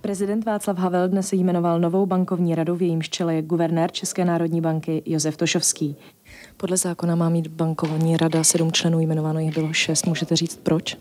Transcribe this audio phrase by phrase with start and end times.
[0.00, 4.60] Prezident Václav Havel dnes jmenoval novou bankovní radu, v jejímž čele je guvernér České národní
[4.60, 5.96] banky Josef Tošovský.
[6.62, 10.06] Podle zákona má mít bankovní rada sedm členů, jmenováno jich bylo šest.
[10.06, 10.98] Můžete říct proč?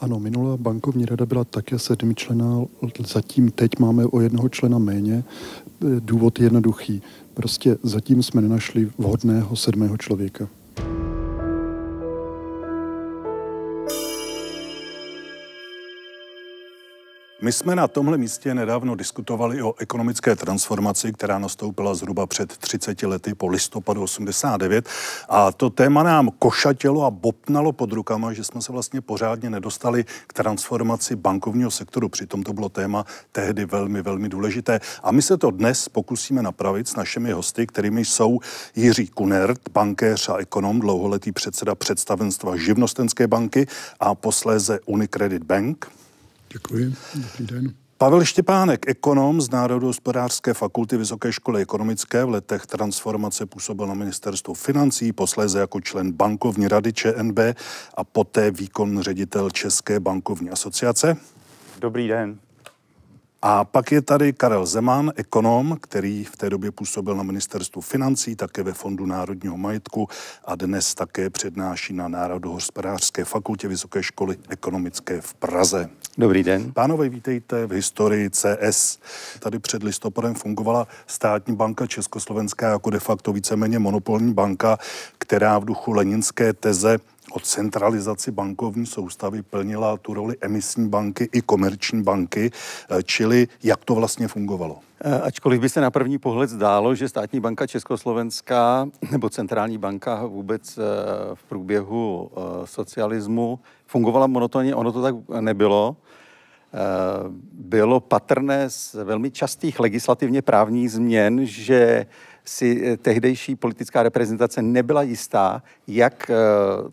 [0.00, 2.64] Ano, minulá bankovní rada byla také sedmičlená,
[3.06, 5.24] zatím teď máme o jednoho člena méně.
[5.98, 7.02] Důvod je jednoduchý.
[7.34, 10.48] Prostě zatím jsme nenašli vhodného sedmého člověka.
[17.40, 23.02] My jsme na tomhle místě nedávno diskutovali o ekonomické transformaci, která nastoupila zhruba před 30
[23.02, 24.88] lety po listopadu 89
[25.28, 30.04] a to téma nám košatělo a bopnalo pod rukama, že jsme se vlastně pořádně nedostali
[30.26, 32.08] k transformaci bankovního sektoru.
[32.08, 34.80] Přitom to bylo téma tehdy velmi, velmi důležité.
[35.02, 38.40] A my se to dnes pokusíme napravit s našimi hosty, kterými jsou
[38.76, 43.66] Jiří Kunert, bankéř a ekonom, dlouholetý předseda představenstva Živnostenské banky
[44.00, 45.98] a posléze Unicredit Bank.
[46.52, 46.94] Děkuji.
[47.14, 47.74] Dobrý den.
[47.98, 54.54] Pavel Štěpánek, ekonom z Národohospodářské fakulty Vysoké školy ekonomické, v letech transformace působil na ministerstvu
[54.54, 57.38] financí, posléze jako člen bankovní rady ČNB
[57.94, 61.16] a poté výkon ředitel České bankovní asociace.
[61.80, 62.38] Dobrý den.
[63.42, 68.36] A pak je tady Karel Zeman, ekonom, který v té době působil na ministerstvu financí,
[68.36, 70.08] také ve Fondu národního majetku
[70.44, 75.90] a dnes také přednáší na Národohospodářské fakultě Vysoké školy ekonomické v Praze.
[76.18, 76.72] Dobrý den.
[76.72, 78.98] Pánové, vítejte v historii CS.
[79.38, 84.78] Tady před listopadem fungovala státní banka Československá jako de facto víceméně monopolní banka,
[85.18, 86.98] která v duchu leninské teze
[87.32, 92.50] o centralizaci bankovní soustavy plnila tu roli emisní banky i komerční banky,
[92.90, 94.78] eh, čili jak to vlastně fungovalo?
[95.00, 100.26] Eh, ačkoliv by se na první pohled zdálo, že státní banka Československá nebo centrální banka
[100.26, 100.82] vůbec eh,
[101.34, 102.30] v průběhu
[102.64, 105.96] socialismu fungovala monotonně, ono to tak nebylo.
[107.52, 112.06] Bylo patrné z velmi častých legislativně právních změn, že
[112.48, 116.34] si eh, tehdejší politická reprezentace nebyla jistá, jak eh,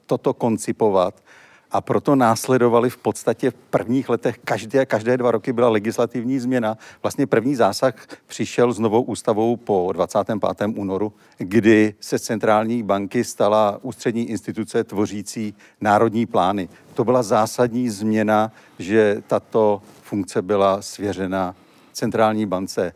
[0.05, 1.23] toto koncipovat.
[1.71, 6.77] A proto následovali v podstatě v prvních letech, každé, každé dva roky byla legislativní změna.
[7.03, 7.93] Vlastně první zásah
[8.27, 10.67] přišel s novou ústavou po 25.
[10.75, 16.69] únoru, kdy se centrální banky stala ústřední instituce tvořící národní plány.
[16.93, 21.55] To byla zásadní změna, že tato funkce byla svěřena
[21.93, 22.93] centrální bance.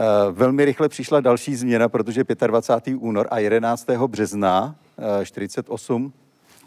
[0.00, 2.96] Eh, velmi rychle přišla další změna, protože 25.
[3.00, 3.86] únor a 11.
[4.06, 4.74] března
[5.24, 6.20] 48 eh,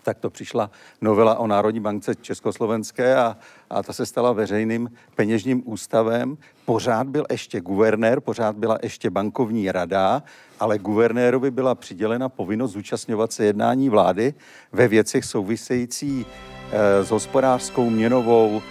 [0.03, 0.71] tak to přišla
[1.01, 3.37] novela o Národní bance Československé a,
[3.69, 6.37] a ta se stala veřejným peněžním ústavem.
[6.65, 10.23] Pořád byl ještě guvernér, pořád byla ještě bankovní rada,
[10.59, 14.33] ale guvernérovi byla přidělena povinnost zúčastňovat se jednání vlády
[14.71, 16.25] ve věcech související
[16.71, 18.61] e, s hospodářskou, měnovou,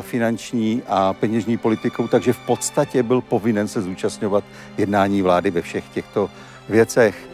[0.00, 4.44] finanční a peněžní politikou, takže v podstatě byl povinen se zúčastňovat
[4.78, 6.30] jednání vlády ve všech těchto
[6.68, 7.28] věcech.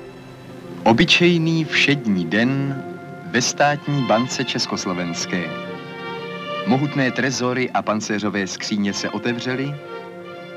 [0.85, 2.83] Obyčejný všední den
[3.31, 5.45] ve státní bance Československé.
[6.67, 9.75] Mohutné trezory a pancéřové skříně se otevřely,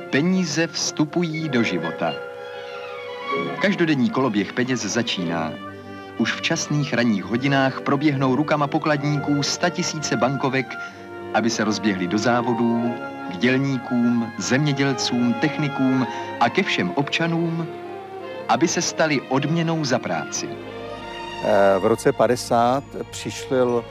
[0.09, 2.13] peníze vstupují do života.
[3.61, 5.53] Každodenní koloběh peněz začíná.
[6.17, 10.75] Už v časných ranních hodinách proběhnou rukama pokladníků tisíce bankovek
[11.33, 12.93] aby se rozběhli do závodů,
[13.31, 16.07] k dělníkům, zemědělcům, technikům
[16.39, 17.67] a ke všem občanům,
[18.47, 20.49] aby se stali odměnou za práci.
[21.43, 23.85] Eh, v roce 50 přišel,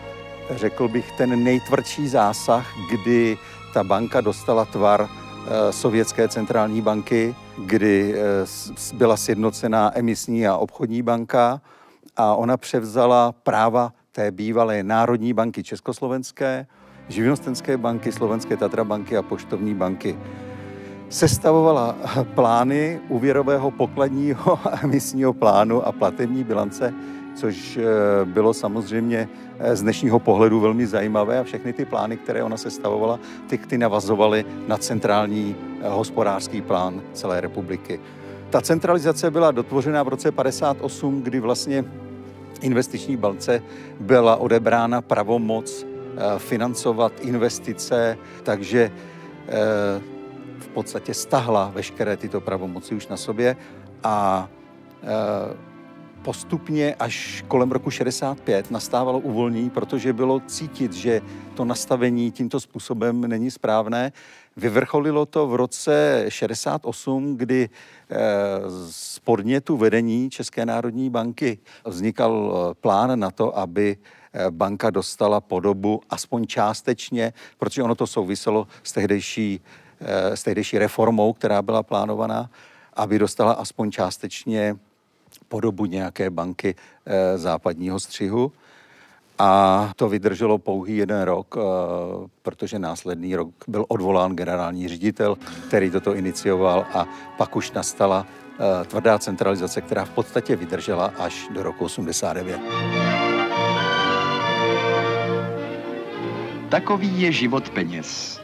[0.50, 3.38] řekl bych, ten nejtvrdší zásah, kdy
[3.74, 11.02] ta banka dostala tvar eh, sovětské centrální banky, kdy eh, byla sjednocená emisní a obchodní
[11.02, 11.60] banka
[12.16, 16.66] a ona převzala práva té bývalé Národní banky Československé,
[17.08, 20.18] živnostenské banky, slovenské Tatra banky a poštovní banky.
[21.08, 21.96] Sestavovala
[22.34, 26.94] plány úvěrového pokladního a emisního plánu a platební bilance,
[27.34, 27.84] což eh,
[28.24, 29.28] bylo samozřejmě
[29.58, 33.78] eh, z dnešního pohledu velmi zajímavé a všechny ty plány, které ona sestavovala, ty, ty
[33.78, 38.00] navazovaly na centrální eh, hospodářský plán celé republiky.
[38.50, 41.84] Ta centralizace byla dotvořena v roce 58, kdy vlastně
[42.60, 43.62] investiční balce
[44.00, 45.86] byla odebrána pravomoc
[46.38, 48.92] financovat investice, takže
[49.48, 49.52] eh,
[50.58, 53.56] v podstatě stahla veškeré tyto pravomoci už na sobě
[54.02, 54.48] a
[55.02, 55.56] eh,
[56.22, 61.20] postupně až kolem roku 65 nastávalo uvolnění, protože bylo cítit, že
[61.54, 64.12] to nastavení tímto způsobem není správné.
[64.56, 67.68] Vyvrcholilo to v roce 68, kdy
[68.88, 73.96] z podnětu vedení České národní banky vznikal plán na to, aby
[74.50, 79.60] banka dostala podobu aspoň částečně, protože ono to souviselo s tehdejší,
[80.34, 82.50] s tehdejší reformou, která byla plánovaná,
[82.94, 84.76] aby dostala aspoň částečně
[85.48, 86.74] podobu nějaké banky
[87.36, 88.52] západního střihu.
[89.38, 91.60] A to vydrželo pouhý jeden rok, eh,
[92.42, 95.36] protože následný rok byl odvolán generální ředitel,
[95.68, 101.48] který toto inicioval a pak už nastala eh, tvrdá centralizace, která v podstatě vydržela až
[101.54, 103.27] do roku 89.
[106.68, 108.40] Takový je život peněz.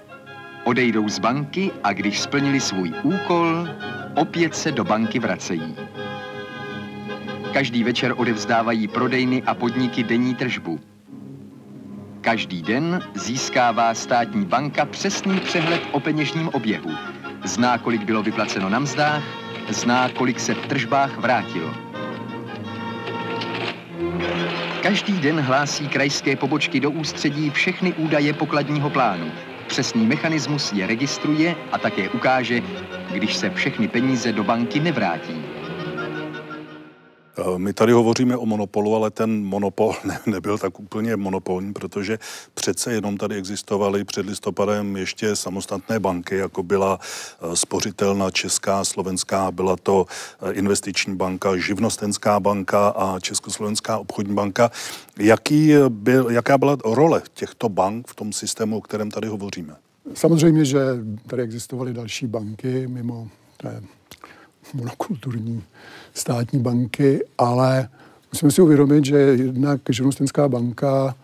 [0.64, 3.68] Odejdou z banky a když splnili svůj úkol,
[4.14, 5.76] opět se do banky vracejí.
[7.52, 10.80] Každý večer odevzdávají prodejny a podniky denní tržbu.
[12.20, 16.90] Každý den získává státní banka přesný přehled o peněžním oběhu.
[17.44, 19.22] Zná, kolik bylo vyplaceno na mzdách,
[19.68, 21.93] zná, kolik se v tržbách vrátilo.
[24.84, 29.32] Každý den hlásí krajské pobočky do ústředí všechny údaje pokladního plánu.
[29.66, 32.62] Přesný mechanismus je registruje a také ukáže,
[33.12, 35.53] když se všechny peníze do banky nevrátí.
[37.38, 42.18] Eh, my tady hovoříme o monopolu, ale ten monopol ne, nebyl tak úplně monopolní, protože
[42.54, 49.50] přece jenom tady existovaly před listopadem ještě samostatné banky, jako byla eh, spořitelná Česká, Slovenská,
[49.50, 50.06] byla to
[50.42, 54.70] eh, investiční banka, živnostenská banka a Československá obchodní banka.
[55.18, 59.76] Jaký byl, jaká byla role těchto bank v tom systému, o kterém tady hovoříme?
[60.14, 60.80] Samozřejmě, že
[61.26, 63.82] tady existovaly další banky mimo té
[64.74, 65.62] monokulturní
[66.14, 67.88] státní banky, ale
[68.32, 71.14] musíme si uvědomit, že jednak živnostenská banka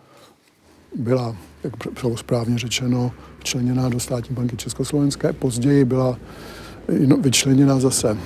[0.95, 6.17] byla, jak bylo správně řečeno, včleněná do státní banky Československé, později byla
[7.21, 8.17] vyčleněna zase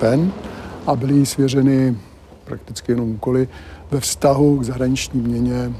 [0.00, 0.32] ven
[0.86, 1.96] a byly jí svěřeny
[2.44, 3.48] prakticky jenom úkoly
[3.90, 5.72] ve vztahu k zahraniční měně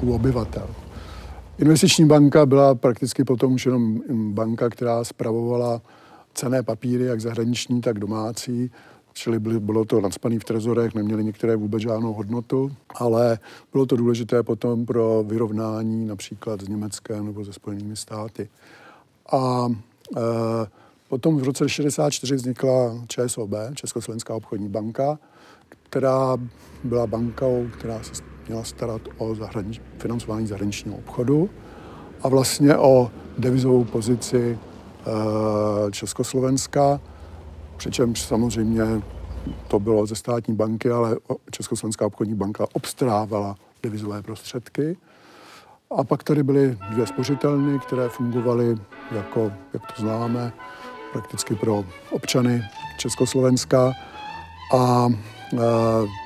[0.00, 0.66] u obyvatel.
[1.58, 5.80] Investiční banka byla prakticky potom už jenom banka, která spravovala
[6.34, 8.70] cené papíry, jak zahraniční, tak domácí,
[9.12, 13.38] čili byly, bylo to nadspaný v trezorech, neměly některé vůbec žádnou hodnotu, ale
[13.72, 18.48] bylo to důležité potom pro vyrovnání například s Německem nebo se Spojenými státy.
[19.32, 19.68] A
[20.16, 20.20] e,
[21.08, 25.18] potom v roce 1964 vznikla ČSOB, Československá obchodní banka,
[25.82, 26.36] která
[26.84, 31.50] byla bankou, která se měla starat o zahranič, financování zahraničního obchodu
[32.22, 34.58] a vlastně o devizovou pozici
[35.90, 37.00] Československa,
[37.76, 38.84] Přičemž samozřejmě
[39.68, 41.16] to bylo ze státní banky, ale
[41.50, 44.96] Československá obchodní banka obstarávala devizové prostředky.
[45.98, 48.76] A pak tady byly dvě spořitelny, které fungovaly
[49.12, 50.52] jako, jak to známe,
[51.12, 52.62] prakticky pro občany
[52.98, 53.92] Československa.
[54.74, 55.08] A, a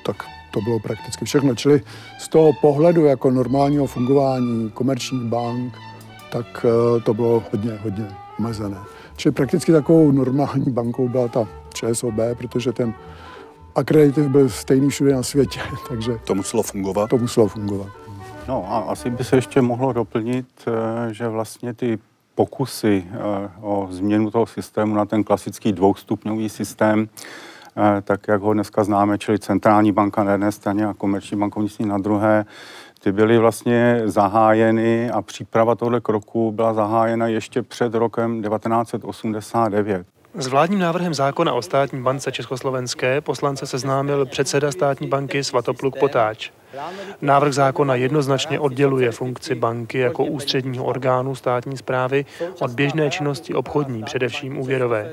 [0.07, 0.17] tak
[0.51, 1.55] to bylo prakticky všechno.
[1.55, 1.83] Čili
[2.19, 5.75] z toho pohledu jako normálního fungování komerčních bank,
[6.33, 8.79] tak e, to bylo hodně, hodně omezené.
[9.17, 12.95] Čili prakticky takovou normální bankou byla ta ČSOB, protože ten
[13.75, 16.19] akreditiv byl stejný všude na světě, takže...
[16.25, 17.11] To muselo fungovat?
[17.11, 17.89] To muselo fungovat.
[18.49, 21.99] No a asi by se ještě mohlo doplnit, eh, že vlastně ty
[22.35, 27.09] pokusy eh, o změnu toho systému na ten klasický dvoustupňový systém,
[27.77, 31.85] eh, tak jak ho dneska známe, čili centrální banka na jedné straně a komerční bankovnictví
[31.85, 32.45] na druhé,
[32.99, 40.07] ty byly vlastně zahájeny a příprava tohle kroku byla zahájena ještě před rokem 1989.
[40.35, 46.51] S vládním návrhem zákona o státní bance Československé poslance seznámil předseda státní banky Svatopluk Potáč.
[47.23, 52.25] Návrh zákona jednoznačně odděluje funkci banky jako ústředního orgánu státní zprávy
[52.61, 55.13] od běžné činnosti obchodní, především úvěrové.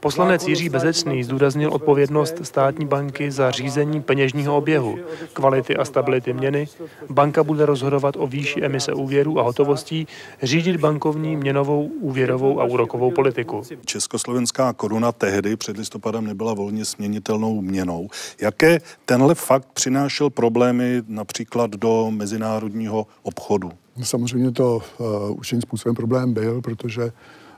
[0.00, 4.98] Poslanec Jiří Bezecný zdůraznil odpovědnost státní banky za řízení peněžního oběhu,
[5.32, 6.68] kvality a stability měny.
[7.10, 10.06] Banka bude rozhodovat o výši emise úvěrů a hotovostí,
[10.42, 13.62] řídit bankovní, měnovou, úvěrovou a úrokovou politiku.
[13.84, 18.08] Československá koruna tehdy před listopadem nebyla volně směnitelnou měnou.
[18.40, 23.70] Jaké tenhle fakt přinášel problémy například do mezinárodního obchodu?
[24.02, 27.12] Samozřejmě to uh, určitým způsobem problém byl, protože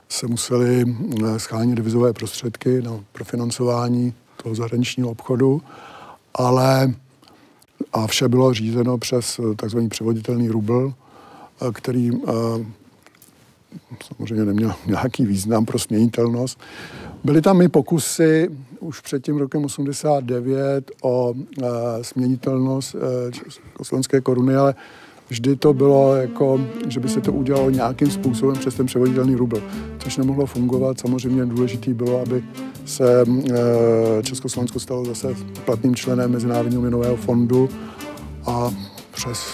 [0.09, 0.85] se museli
[1.25, 5.61] eh, schánit devizové prostředky na profinancování toho zahraničního obchodu,
[6.33, 6.93] ale
[7.93, 10.93] a vše bylo řízeno přes eh, takzvaný převoditelný rubl,
[11.61, 12.11] eh, který
[14.07, 16.59] samozřejmě neměl nějaký význam pro směnitelnost.
[17.23, 21.33] Byly tam i pokusy už před tím rokem 89 o
[22.01, 22.95] směnitelnost
[23.31, 24.75] československé koruny, ale
[25.33, 29.61] vždy to bylo jako, že by se to udělalo nějakým způsobem přes ten převoditelný rubl,
[29.99, 30.99] což nemohlo fungovat.
[30.99, 32.43] Samozřejmě důležitý bylo, aby
[32.85, 35.35] se eh, Československo stalo zase
[35.65, 37.69] platným členem Mezinárodního měnového fondu
[38.45, 38.71] a
[39.11, 39.53] přes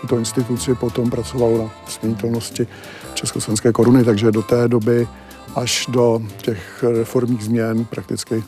[0.00, 2.66] tuto instituci potom pracovalo na směnitelnosti
[3.14, 5.08] československé koruny, takže do té doby
[5.54, 8.44] až do těch reformních změn prakticky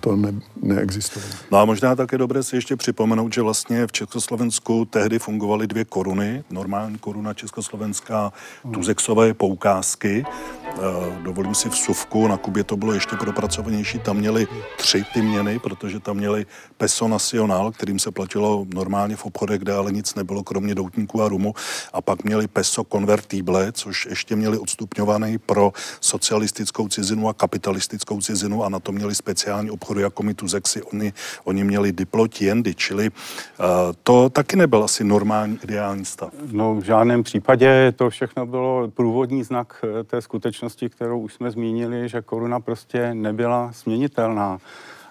[0.00, 1.32] to ne, neexistovalo.
[1.50, 5.84] No a možná také dobré si ještě připomenout, že vlastně v Československu tehdy fungovaly dvě
[5.84, 8.32] koruny, normální koruna československá,
[8.72, 10.24] tuzexové poukázky.
[10.24, 14.46] E, dovolím si v Suvku, na Kubě to bylo ještě propracovanější, tam měli
[14.78, 19.72] tři ty měny, protože tam měli peso nacional, kterým se platilo normálně v obchodech, kde
[19.72, 21.54] ale nic nebylo, kromě doutníků a rumu,
[21.92, 28.64] a pak měli peso convertible, což ještě měli odstupňovaný pro socialistickou cizinu a kapitalistickou cizinu
[28.64, 31.12] a na to měli speciální obchod obchodu jako my tu Zexy, oni,
[31.44, 33.66] oni měli diploti jendy, čili uh,
[34.02, 36.32] to taky nebyl asi normální ideální stav.
[36.52, 41.50] No v žádném případě to všechno bylo průvodní znak eh, té skutečnosti, kterou už jsme
[41.50, 44.58] zmínili, že koruna prostě nebyla směnitelná.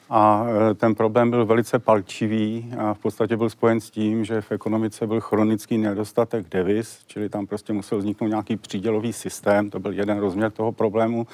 [0.10, 4.42] A e, ten problém byl velice palčivý a v podstatě byl spojen s tím, že
[4.42, 9.80] v ekonomice byl chronický nedostatek devis, čili tam prostě musel vzniknout nějaký přídělový systém, to
[9.80, 11.28] byl jeden rozměr toho problému.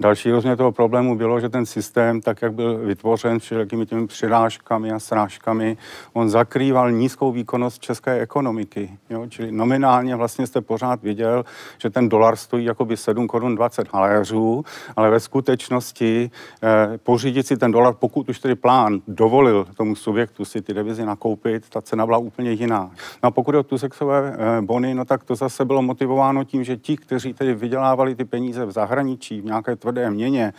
[0.00, 4.92] Další rozměr toho problému bylo, že ten systém, tak jak byl vytvořen všelijakými těmi přirážkami
[4.92, 5.76] a srážkami,
[6.12, 8.90] on zakrýval nízkou výkonnost české ekonomiky.
[9.10, 9.26] Jo?
[9.28, 11.44] Čili nominálně vlastně jste pořád viděl,
[11.78, 14.64] že ten dolar stojí jakoby 7 korun 20 haléřů,
[14.96, 16.30] ale ve skutečnosti
[16.62, 21.04] eh, pořídit si ten dolar, pokud už tedy plán dovolil tomu subjektu si ty devizy
[21.04, 22.90] nakoupit, ta cena byla úplně jiná.
[23.22, 26.44] No a pokud je o tu sexové eh, bony, no tak to zase bylo motivováno
[26.44, 30.52] tím, že ti, kteří tedy vydělávali ty peníze v zahraničí, v nějaké tvrdé měně,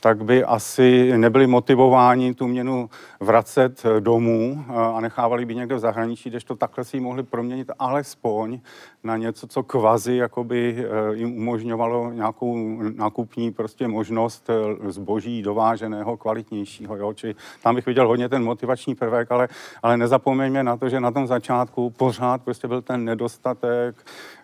[0.00, 2.90] tak by asi nebyli motivováni tu měnu
[3.20, 8.60] vracet domů a nechávali by někde v zahraničí, to takhle si ji mohli proměnit alespoň
[9.04, 16.16] na něco, co kvazi jakoby eh, jim umožňovalo nějakou nákupní prostě možnost eh, zboží dováženého,
[16.16, 16.96] kvalitnějšího.
[16.96, 17.12] Jo?
[17.12, 19.48] Či tam bych viděl hodně ten motivační prvek, ale,
[19.82, 23.96] ale nezapomeňme na to, že na tom začátku pořád prostě byl ten nedostatek,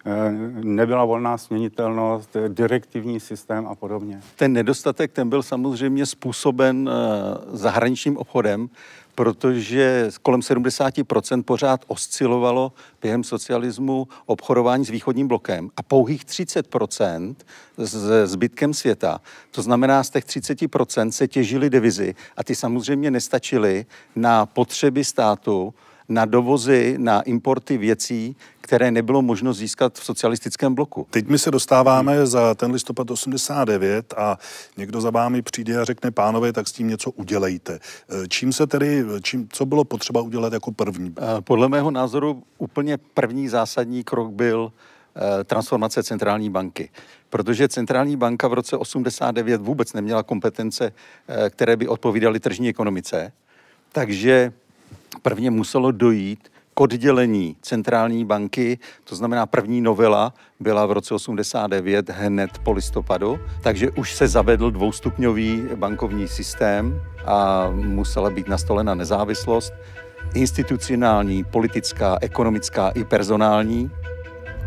[0.06, 0.32] eh,
[0.64, 4.20] nebyla volná směnitelnost, direktivní systém a podobně.
[4.36, 6.90] Ten nedostatek, ten byl samozřejmě způsoben
[7.52, 8.68] zahraničním obchodem,
[9.20, 12.72] protože kolem 70% pořád oscilovalo
[13.02, 17.34] během socialismu obchodování s východním blokem a pouhých 30%
[17.76, 19.20] s zbytkem světa.
[19.50, 23.86] To znamená, z těch 30% se těžily devizy a ty samozřejmě nestačily
[24.16, 25.74] na potřeby státu,
[26.10, 31.06] na dovozy, na importy věcí, které nebylo možno získat v socialistickém bloku.
[31.10, 34.38] Teď my se dostáváme za ten listopad 89 a
[34.76, 37.74] někdo za vámi přijde a řekne, pánové, tak s tím něco udělejte.
[37.74, 37.78] E,
[38.28, 41.14] čím se tedy, čím, co bylo potřeba udělat jako první?
[41.18, 44.72] E, podle mého názoru úplně první zásadní krok byl
[45.40, 46.90] e, transformace centrální banky.
[47.30, 50.92] Protože centrální banka v roce 89 vůbec neměla kompetence,
[51.50, 53.32] které by odpovídaly tržní ekonomice.
[53.92, 54.52] Takže
[55.22, 62.10] prvně muselo dojít k oddělení centrální banky, to znamená první novela byla v roce 89
[62.10, 69.72] hned po listopadu, takže už se zavedl dvoustupňový bankovní systém a musela být nastolena nezávislost
[70.34, 73.90] institucionální, politická, ekonomická i personální.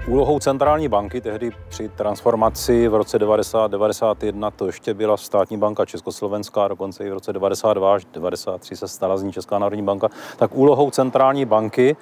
[0.07, 6.67] Úlohou centrální banky tehdy při transformaci v roce 90-91 to ještě byla státní banka Československá,
[6.67, 10.55] dokonce i v roce 92 až 93 se stala z ní Česká národní banka, tak
[10.55, 11.95] úlohou centrální banky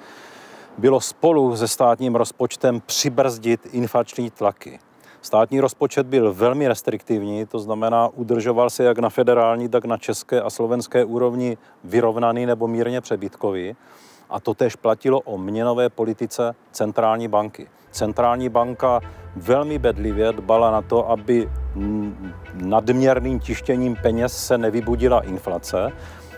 [0.78, 4.78] bylo spolu se státním rozpočtem přibrzdit inflační tlaky.
[5.20, 10.42] Státní rozpočet byl velmi restriktivní, to znamená, udržoval se jak na federální, tak na české
[10.42, 13.76] a slovenské úrovni vyrovnaný nebo mírně přebytkový.
[14.30, 17.68] A to tež platilo o měnové politice centrální banky.
[17.92, 19.00] Centrální banka
[19.36, 21.50] velmi bedlivě dbala na to, aby
[22.54, 25.92] nadměrným tištěním peněz se nevybudila inflace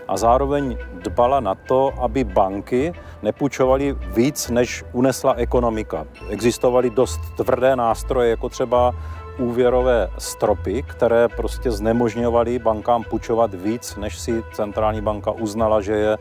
[0.07, 2.93] a zároveň dbala na to, aby banky
[3.23, 6.05] nepůjčovaly víc, než unesla ekonomika.
[6.29, 8.95] Existovaly dost tvrdé nástroje, jako třeba
[9.37, 16.17] úvěrové stropy, které prostě znemožňovaly bankám půjčovat víc, než si centrální banka uznala, že je,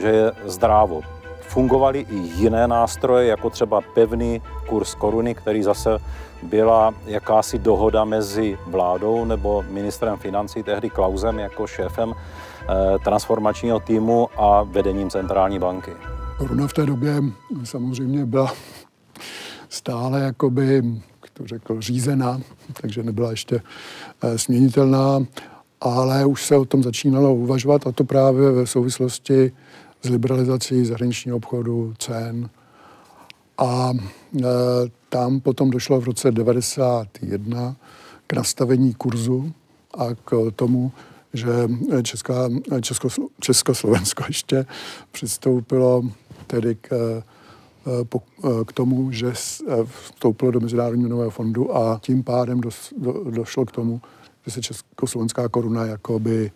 [0.00, 1.00] že je zdrávo.
[1.48, 5.98] Fungovaly i jiné nástroje, jako třeba pevný kurz koruny, který zase
[6.42, 14.28] byla jakási dohoda mezi vládou nebo ministrem financí, tehdy Klausem jako šéfem eh, transformačního týmu
[14.36, 15.90] a vedením centrální banky.
[16.38, 17.22] Koruna v té době
[17.64, 18.52] samozřejmě byla
[19.68, 20.82] stále jakoby,
[21.22, 22.40] jak to řekl, řízená,
[22.80, 23.60] takže nebyla ještě
[24.22, 25.20] eh, směnitelná,
[25.80, 29.52] ale už se o tom začínalo uvažovat a to právě ve souvislosti
[30.04, 32.50] s liberalizací zahraničního obchodu, cen
[33.58, 33.92] A
[35.08, 37.76] tam potom došlo v roce 91
[38.26, 39.52] k nastavení kurzu
[39.94, 40.92] a k tomu,
[41.32, 41.50] že
[42.02, 43.08] Česká, Česko,
[43.40, 44.66] Československo ještě
[45.12, 46.02] přistoupilo
[46.46, 47.22] tedy k,
[48.66, 49.32] k tomu, že
[49.84, 54.00] vstoupilo do Mezinárodního měnového fondu a tím pádem do, do, došlo k tomu,
[54.46, 56.50] že se československá koruna jakoby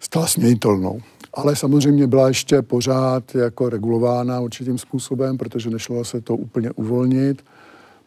[0.00, 1.00] stala směnitelnou.
[1.34, 7.44] Ale samozřejmě byla ještě pořád jako regulována určitým způsobem, protože nešlo se to úplně uvolnit.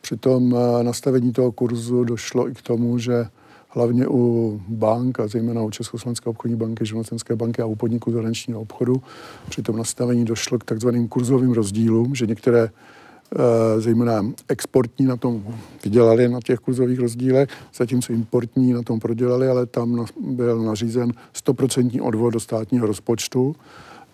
[0.01, 3.25] Při tom eh, nastavení toho kurzu došlo i k tomu, že
[3.69, 8.61] hlavně u bank, a zejména u Československé obchodní banky, živnostenské banky a u podniků zahraničního
[8.61, 9.03] obchodu,
[9.49, 12.69] při tom nastavení došlo k takzvaným kurzovým rozdílům, že některé
[13.77, 15.43] zejména exportní na tom
[15.83, 21.13] vydělali na těch kurzových rozdílech, zatímco importní na tom prodělali, ale tam byl nařízen
[21.45, 23.55] 100% odvod do státního rozpočtu,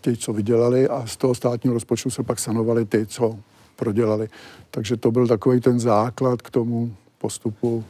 [0.02, 3.40] ti, co vydělali a z toho státního rozpočtu se pak sanovali ty, co
[3.76, 4.30] prodělali.
[4.72, 7.84] Takže to byl takový ten základ k tomu postupu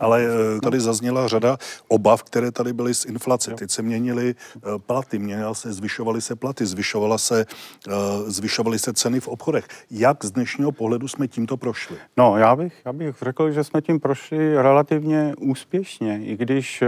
[0.00, 1.56] ale eh, tady zazněla řada
[1.88, 3.54] obav, které tady byly z inflace.
[3.54, 7.46] Teď se měnily eh, platy, měnila se, zvyšovaly se platy, zvyšovala se,
[7.88, 7.92] eh,
[8.26, 9.68] zvyšovaly se ceny v obchodech.
[9.90, 11.96] Jak z dnešního pohledu jsme tímto prošli?
[12.16, 16.82] No, já bych, já bych řekl, že jsme tím prošli relativně úspěšně, i když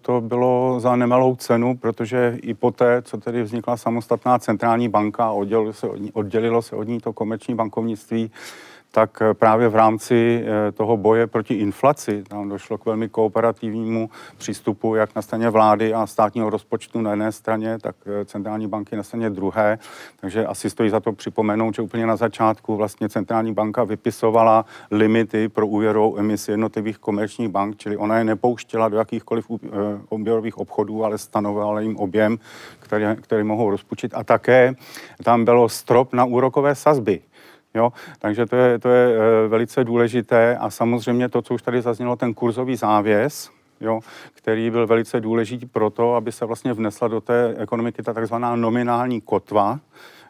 [0.00, 5.30] to bylo za nemalou cenu, protože i poté, co tedy vznikla samostatná centrální banka a
[5.30, 8.30] oddělilo se od ní, oddělilo se od ní to komerční bankovnictví,
[8.94, 14.10] tak eh, právě v rámci eh, toho boje proti inflaci tam došlo k velmi kooperativnímu
[14.36, 18.96] přístupu jak na straně vlády a státního rozpočtu na jedné straně, tak eh, centrální banky
[18.96, 19.78] na straně druhé.
[20.20, 25.48] Takže asi stojí za to připomenout, že úplně na začátku vlastně centrální banka vypisovala limity
[25.48, 29.46] pro úvěrovou emisi jednotlivých komerčních bank, čili ona je nepouštěla do jakýchkoliv
[30.10, 32.38] úvěrových obchodů, ale stanovala jim objem,
[32.80, 34.14] který, který mohou rozpučit.
[34.14, 34.74] A také
[35.24, 37.20] tam bylo strop na úrokové sazby.
[37.74, 37.92] Jo?
[38.18, 42.16] Takže to je, to je eh, velice důležité a samozřejmě to, co už tady zaznělo,
[42.16, 43.50] ten kurzový závěs,
[43.80, 44.00] jo,
[44.34, 48.56] který byl velice důležitý pro to, aby se vlastně vnesla do té ekonomiky ta takzvaná
[48.56, 49.80] nominální kotva,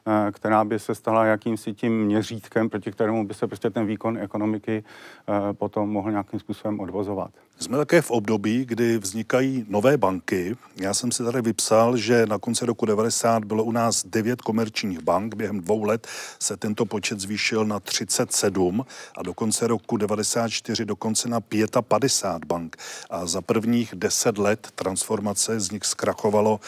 [0.06, 4.18] Eh, která by se stala jakýmsi tím měřítkem, proti kterému by se prostě ten výkon
[4.18, 4.84] ekonomiky
[5.28, 7.30] eh, potom mohl nějakým způsobem odvozovat.
[7.58, 10.56] Jsme také v období, kdy vznikají nové banky.
[10.76, 15.00] Já jsem si tady vypsal, že na konci roku 90 bylo u nás 9 komerčních
[15.00, 15.34] bank.
[15.34, 16.06] Během dvou let
[16.40, 18.86] se tento počet zvýšil na 37
[19.16, 21.40] a do konce roku 94 dokonce na
[21.88, 22.76] 55 bank.
[23.10, 26.60] A za prvních 10 let transformace z nich zkrachovalo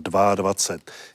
[0.00, 0.54] 22.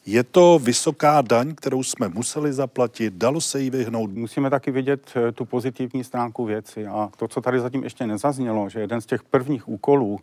[0.06, 4.12] Je to vysoká daň, kterou jsme museli zaplatit, dalo se jí vyhnout?
[4.12, 8.70] Musíme taky vidět eh, tu pozitivní stránku věci a to, co tady zatím ještě nezaznělo,
[8.70, 10.20] že jeden z těch prvních úkolů,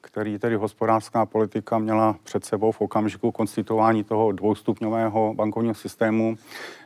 [0.00, 6.36] který tedy hospodářská politika měla před sebou v okamžiku konstituování toho dvoustupňového bankovního systému,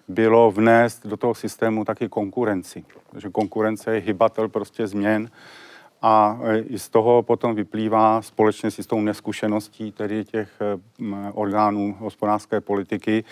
[0.08, 2.84] bylo vnést do toho systému taky konkurenci.
[3.10, 5.30] Takže konkurence je hybatel prostě změn
[6.02, 10.78] a e, z toho potom vyplývá společně s tou neskušeností tedy těch e,
[11.32, 13.24] orgánů hospodářské politiky,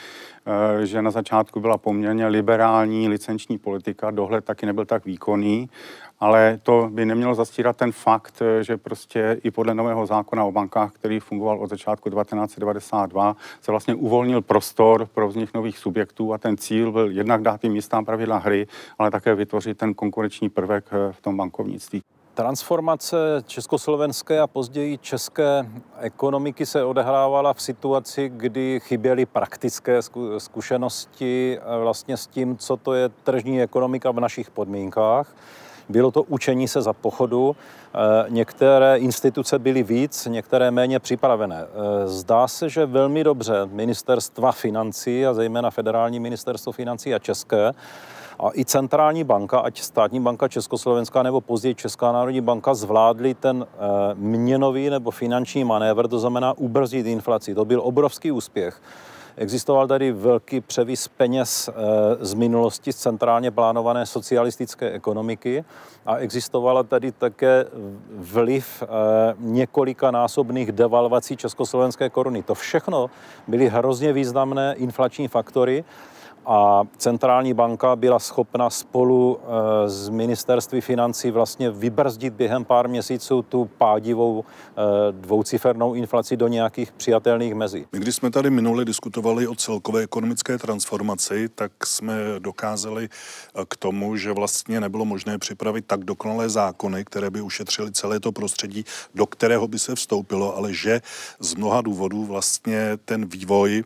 [0.82, 5.70] e, že na začátku byla poměrně liberální licenční politika, dohled taky nebyl tak výkonný,
[6.20, 10.92] ale to by nemělo zastírat ten fakt, že prostě i podle nového zákona o bankách,
[10.92, 16.56] který fungoval od začátku 1992, se vlastně uvolnil prostor pro vznik nových subjektů a ten
[16.56, 18.66] cíl byl jednak dát jim jistá pravidla hry,
[18.98, 22.02] ale také vytvořit ten konkurenční prvek v tom bankovnictví.
[22.36, 25.66] Transformace československé a později české
[25.98, 30.00] ekonomiky se odehrávala v situaci, kdy chyběly praktické
[30.38, 35.34] zkušenosti eh, vlastně s tím, co to je tržní ekonomika v našich podmínkách.
[35.88, 37.56] Bylo to učení se za pochodu.
[37.56, 41.64] Eh, některé instituce byly víc, některé méně připravené.
[41.64, 47.72] Eh, zdá se, že velmi dobře ministerstva financí a zejména federální ministerstvo financí a české
[48.38, 53.66] a i centrální banka, ať státní banka Československá nebo později Česká národní banka, zvládli ten
[53.66, 53.78] eh,
[54.14, 57.54] měnový nebo finanční manévr, to znamená ubrzdit inflaci.
[57.54, 58.80] To byl obrovský úspěch.
[59.38, 61.72] Existoval tady velký převis peněz eh,
[62.20, 65.64] z minulosti z centrálně plánované socialistické ekonomiky
[66.06, 67.64] a existovala tady také
[68.10, 68.86] vliv eh,
[69.38, 72.42] několika násobných devalvací československé koruny.
[72.42, 73.10] To všechno
[73.48, 75.84] byly hrozně významné inflační faktory,
[76.46, 83.42] a centrální banka byla schopna spolu eh, s ministerství financí vlastně vybrzdit během pár měsíců
[83.42, 87.86] tu pádivou eh, dvoucifernou inflaci do nějakých přijatelných mezí.
[87.92, 93.76] My, když jsme tady minule diskutovali o celkové ekonomické transformaci, tak jsme dokázali eh, k
[93.76, 98.84] tomu, že vlastně nebylo možné připravit tak dokonalé zákony, které by ušetřily celé to prostředí,
[99.14, 101.00] do kterého by se vstoupilo, ale že
[101.40, 103.84] z mnoha důvodů vlastně ten vývoj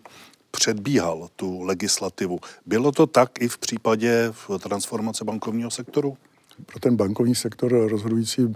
[0.50, 2.38] předbíhal tu legislativu.
[2.66, 6.16] Bylo to tak i v případě transformace bankovního sektoru?
[6.66, 8.54] Pro ten bankovní sektor rozhodující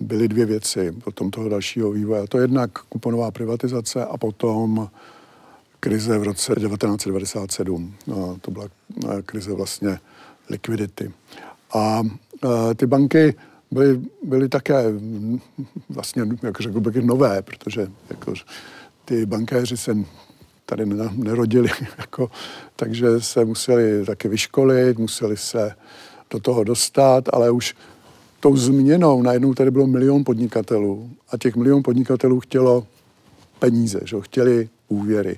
[0.00, 2.28] byly dvě věci potom toho dalšího vývoje.
[2.28, 4.90] To jednak kuponová privatizace a potom
[5.80, 7.94] krize v roce 1997.
[8.06, 8.68] No, to byla
[9.04, 9.98] eh, krize vlastně
[10.50, 11.12] likvidity.
[11.74, 12.02] A
[12.44, 13.34] e, ty banky
[13.70, 15.40] byly, byly také mm,
[15.88, 18.34] vlastně, jak řekl bych, nové, protože jako,
[19.04, 19.96] ty bankéři se
[20.66, 22.30] tady nerodili, jako,
[22.76, 25.74] takže se museli taky vyškolit, museli se
[26.30, 27.74] do toho dostat, ale už
[28.40, 32.86] tou změnou najednou tady bylo milion podnikatelů a těch milion podnikatelů chtělo
[33.58, 34.16] peníze, že?
[34.20, 35.36] chtěli úvěry.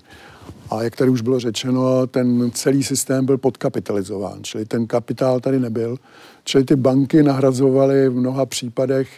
[0.70, 5.60] A jak tady už bylo řečeno, ten celý systém byl podkapitalizován, čili ten kapitál tady
[5.60, 5.98] nebyl.
[6.44, 9.08] Čili ty banky nahrazovaly v mnoha případech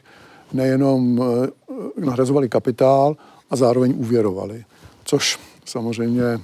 [0.52, 3.16] nejenom eh, nahrazovali kapitál
[3.50, 4.64] a zároveň úvěrovali,
[5.04, 6.40] což samozřejmě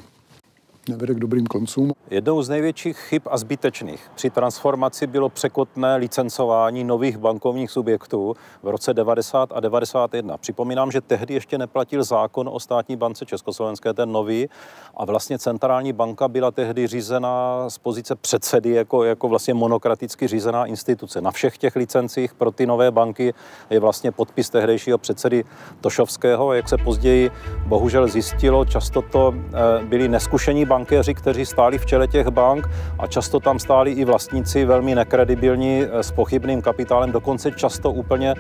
[0.89, 1.93] nevede k dobrým koncům.
[2.11, 8.69] Jednou z největších chyb a zbytečných při transformaci bylo překotné licencování nových bankovních subjektů v
[8.69, 10.39] roce 90 a 91.
[10.39, 14.49] Připomínám, že tehdy ještě neplatil zákon o státní bance Československé, ten nový,
[14.97, 20.67] a vlastně centrální banka byla tehdy řízená z pozice předsedy jako, jako vlastně monokraticky řízená
[20.67, 21.21] instituce.
[21.21, 23.35] Na všech těch licencích pro ty nové banky
[23.71, 25.45] je vlastně podpis tehdejšího předsedy
[25.81, 26.53] Tošovského.
[26.53, 27.31] Jak se později
[27.67, 33.07] bohužel zjistilo, často to eh, byli neskušení bankéři, kteří stáli v čele těch bank a
[33.07, 38.35] často tam stáli i vlastníci velmi nekredibilní eh, s pochybným kapitálem, dokonce často úplně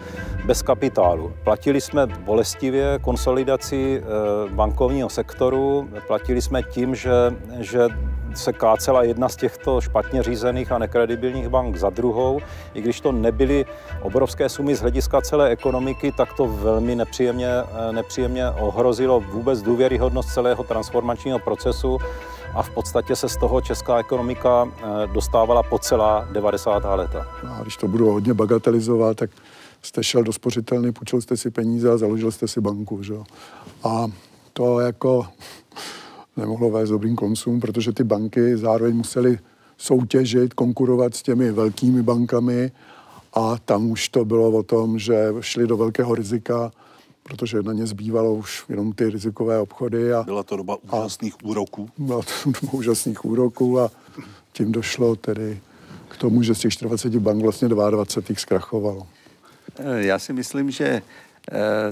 [0.44, 1.32] bez kapitálu.
[1.44, 4.04] Platili jsme bolestivě konsolidaci eh,
[4.50, 7.14] bankovního sektoru, platili jsme tím, že,
[7.60, 7.88] že
[8.34, 12.40] se kácela jedna z těchto špatně řízených a nekredibilních bank za druhou.
[12.74, 13.64] I když to nebyly
[14.02, 17.48] obrovské sumy z hlediska celé ekonomiky, tak to velmi nepříjemně,
[17.90, 21.98] nepříjemně ohrozilo vůbec důvěryhodnost celého transformačního procesu
[22.54, 26.84] a v podstatě se z toho česká ekonomika eh, dostávala po celá 90.
[26.84, 27.26] léta.
[27.44, 29.30] No a když to budu hodně bagatelizovat, tak
[29.82, 33.02] jste šel do spořitelny, půjčil jste si peníze a založil jste si banku.
[33.02, 33.14] Že?
[33.84, 34.06] A
[34.52, 35.26] to jako
[36.36, 39.38] nemohlo vést dobrým koncům, protože ty banky zároveň musely
[39.76, 42.72] soutěžit, konkurovat s těmi velkými bankami
[43.34, 46.70] a tam už to bylo o tom, že šli do velkého rizika,
[47.24, 50.12] protože na ně zbývalo už jenom ty rizikové obchody.
[50.12, 51.90] A, byla to doba úžasných a, úroků.
[51.98, 53.90] Byla to doba úžasných úroků a
[54.52, 55.60] tím došlo tedy
[56.08, 59.06] k tomu, že z těch 40 bank vlastně 22 zkrachovalo.
[59.96, 61.02] Já si myslím, že eh,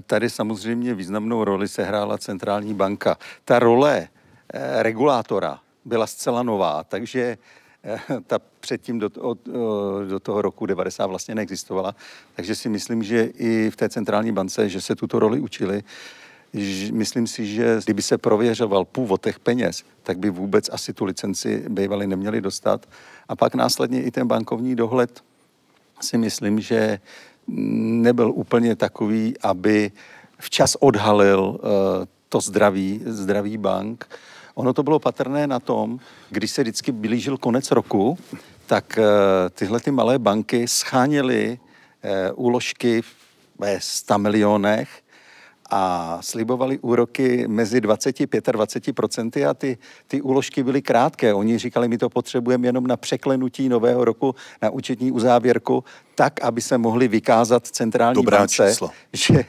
[0.07, 3.19] tady samozřejmě významnou roli sehrála centrální banka.
[3.45, 4.09] Ta role
[4.55, 7.37] Eh, regulátora byla zcela nová, takže eh,
[8.27, 9.39] ta předtím do, od,
[10.09, 11.95] do toho roku 90 vlastně neexistovala.
[12.35, 15.83] Takže si myslím, že i v té centrální bance, že se tuto roli učili.
[16.93, 21.65] Myslím si, že kdyby se prověřoval původ těch peněz, tak by vůbec asi tu licenci
[21.69, 22.89] bývali neměli dostat.
[23.29, 25.25] A pak následně i ten bankovní dohled
[26.01, 27.01] si myslím, že
[27.47, 29.93] nebyl úplně takový, aby
[30.39, 31.59] včas odhalil uh,
[32.29, 34.19] to zdraví, zdraví bank.
[34.55, 35.99] Ono to bylo patrné na tom,
[36.31, 38.19] když se vždycky blížil konec roku,
[38.67, 39.05] tak eh,
[39.51, 41.59] tyhle ty malé banky scháněly
[42.03, 43.03] eh, úložky
[43.59, 45.03] ve 100 milionech
[45.71, 51.35] a slibovali úroky mezi 25 a 20 procenty a ty, ty úložky byly krátké.
[51.35, 55.85] Oni říkali, my to potřebujeme jenom na překlenutí nového roku, na účetní uzávěrku,
[56.15, 58.91] tak, aby se mohli vykázat centrální Dobrá bance, číslo.
[59.13, 59.45] že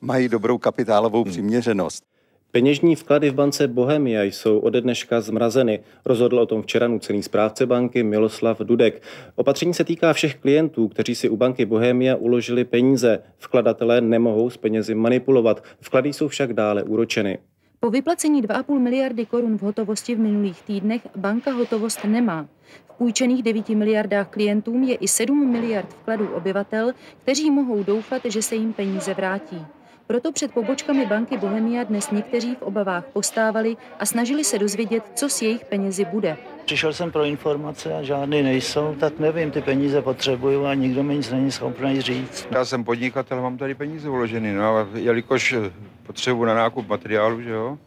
[0.00, 1.32] mají dobrou kapitálovou hmm.
[1.32, 2.04] přiměřenost.
[2.52, 5.80] Peněžní vklady v bance Bohemia jsou ode dneška zmrazeny.
[6.04, 9.02] Rozhodl o tom včera nucený správce banky Miloslav Dudek.
[9.36, 13.18] Opatření se týká všech klientů, kteří si u banky Bohemia uložili peníze.
[13.38, 15.64] Vkladatelé nemohou s penězi manipulovat.
[15.80, 17.38] Vklady jsou však dále úročeny.
[17.80, 22.48] Po vyplacení 2,5 miliardy korun v hotovosti v minulých týdnech banka hotovost nemá.
[22.86, 28.42] V půjčených 9 miliardách klientům je i 7 miliard vkladů obyvatel, kteří mohou doufat, že
[28.42, 29.66] se jim peníze vrátí.
[30.10, 35.28] Proto před pobočkami banky Bohemia dnes někteří v obavách postávali a snažili se dozvědět, co
[35.28, 36.36] s jejich penězi bude.
[36.64, 41.16] Přišel jsem pro informace a žádný nejsou, tak nevím, ty peníze potřebuju a nikdo mi
[41.16, 42.48] nic není schopný říct.
[42.50, 45.54] Já jsem podnikatel, mám tady peníze uloženy, no a jelikož
[46.02, 47.78] potřebuji na nákup materiálu, že jo,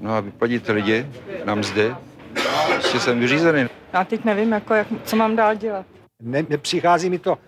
[0.00, 1.06] no a vyplatit lidi
[1.44, 1.94] na mzdy,
[2.76, 3.68] ještě jsem vyřízený.
[3.92, 5.86] Já teď nevím, jako, jak, co mám dál dělat.
[6.22, 7.38] Ne, nepřichází mi to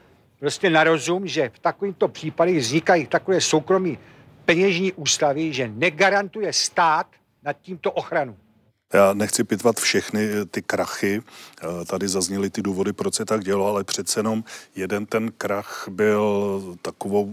[0.43, 3.99] prostě na rozum, že v takovýchto případech vznikají takové soukromí
[4.45, 7.07] peněžní ústavy, že negarantuje stát
[7.43, 8.37] nad tímto ochranu.
[8.95, 13.45] Já nechci pitvat všechny eh, ty krachy, eh, tady zazněly ty důvody, proč se tak
[13.45, 17.31] dělo, ale přece jenom jeden ten krach byl takovou,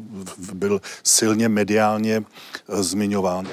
[0.54, 2.24] byl silně mediálně
[2.69, 3.48] eh, zmiňován.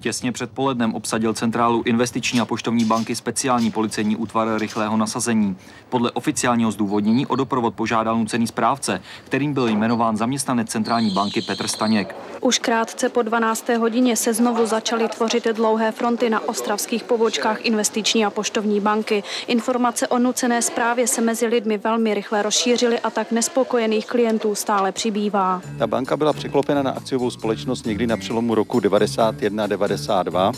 [0.00, 5.56] Těsně před polednem obsadil centrálu investiční a poštovní banky speciální policejní útvar rychlého nasazení.
[5.88, 11.66] Podle oficiálního zdůvodnění o doprovod požádal nucený správce, kterým byl jmenován zaměstnanec centrální banky Petr
[11.66, 12.16] Staněk.
[12.40, 13.68] Už krátce po 12.
[13.68, 19.22] hodině se znovu začaly tvořit dlouhé fronty na ostravských pobočkách investiční a poštovní banky.
[19.46, 24.92] Informace o nucené správě se mezi lidmi velmi rychle rozšířily a tak nespokojených klientů stále
[24.92, 25.62] přibývá.
[25.78, 30.52] Ta banka byla překlopena na akciovou společnost někdy na přelomu roku 91 92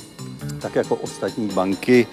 [0.61, 2.07] tak jako ostatní banky.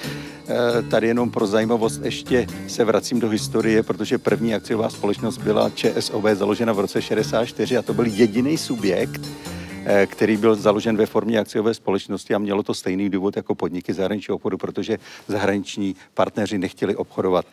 [0.48, 5.70] Eh, tady jenom pro zajímavost ještě se vracím do historie, protože první akciová společnost byla
[5.70, 9.22] ČSOB založena v roce 64 a to byl jediný subjekt,
[9.86, 13.94] eh, který byl založen ve formě akciové společnosti a mělo to stejný důvod jako podniky
[13.94, 17.46] zahraničního obchodu, protože zahraniční partneři nechtěli obchodovat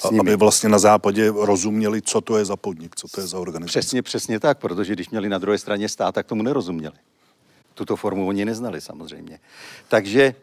[0.00, 0.20] s nimi.
[0.20, 3.78] Aby vlastně na západě rozuměli, co to je za podnik, co to je za organizace.
[3.78, 6.94] Přesně, přesně tak, protože když měli na druhé straně stát, tak tomu nerozuměli.
[7.78, 9.38] Tuto formu oni neznali samozřejmě.
[9.88, 10.34] Takže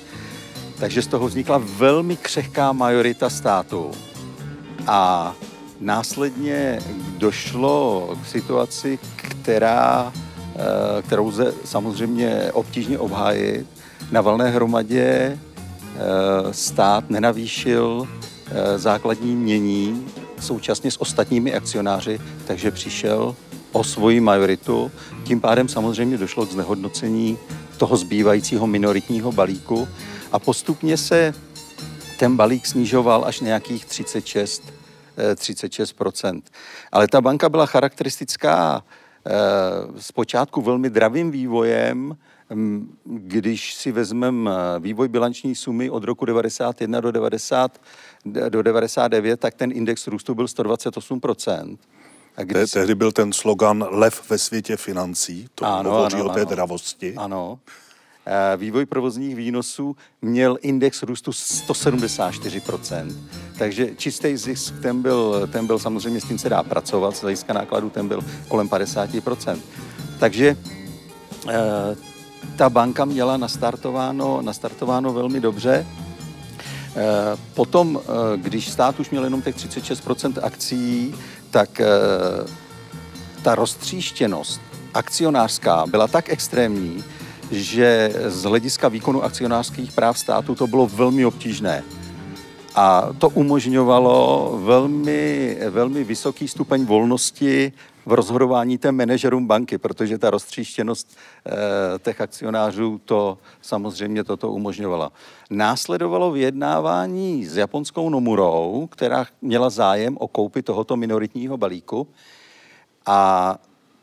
[0.80, 3.92] Takže z toho vznikla velmi křehká majorita státu.
[4.88, 5.36] A
[5.80, 6.80] následně
[7.18, 10.14] došlo k situaci, která,
[10.56, 13.68] eh, kterou lze samozřejmě obtížně obhájit.
[14.12, 15.49] Na valné hromadě Eh,
[16.52, 20.08] stát nenavýšil eh, základní mění
[20.40, 23.36] současně s ostatními akcionáři, takže přišel
[23.72, 24.92] o svoji majoritu.
[25.24, 27.38] Tím pádem samozřejmě došlo k znehodnocení
[27.78, 29.88] toho zbývajícího minoritního balíku
[30.32, 31.34] a postupně se
[32.20, 34.64] ten balík snižoval až nějakých 36,
[35.36, 36.32] 36 eh,
[36.92, 38.84] Ale ta banka byla charakteristická
[40.00, 42.18] zpočátku velmi dravým vývojem,
[43.06, 47.82] když si vezmeme vývoj bilanční sumy od roku 91 do 90,
[48.50, 51.22] do 99, tak ten index růstu byl 128
[52.38, 52.72] a když...
[52.72, 56.50] Tehdy byl ten slogan Lev ve světě financí, to ano, hovoří ano, o té ano.
[56.50, 57.14] dravosti.
[57.18, 57.60] Ano.
[58.58, 63.16] Vývoj provozních výnosů měl index růstu 174%.
[63.58, 67.54] Takže čistý zisk, ten byl, ten byl samozřejmě, s tím se dá pracovat, z hlediska
[67.54, 69.60] nákladů ten byl kolem 50%.
[70.20, 70.58] Takže
[72.56, 75.86] ta banka měla nastartováno, nastartováno velmi dobře.
[76.96, 81.16] Eh, potom, eh, když stát už měl jenom těch 36% akcí,
[81.52, 81.88] tak eh,
[83.44, 84.62] ta roztříštěnost
[84.94, 87.04] akcionářská byla tak extrémní,
[87.52, 91.84] že z hlediska výkonu akcionářských práv státu to bylo velmi obtížné.
[92.76, 97.72] A to umožňovalo velmi, velmi vysoký stupeň volnosti
[98.10, 105.12] v rozhodování té manažerům banky, protože ta roztříštěnost e, těch akcionářů to samozřejmě toto umožňovala.
[105.50, 112.08] Následovalo vyjednávání s japonskou Nomurou, která měla zájem o koupi tohoto minoritního balíku
[113.06, 113.56] a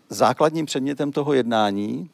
[0.09, 2.11] základním předmětem toho jednání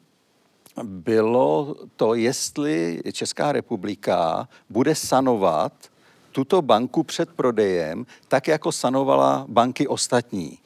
[0.83, 5.73] bylo to, jestli Česká republika bude sanovat
[6.31, 10.57] tuto banku před prodejem, tak jako sanovala banky ostatní.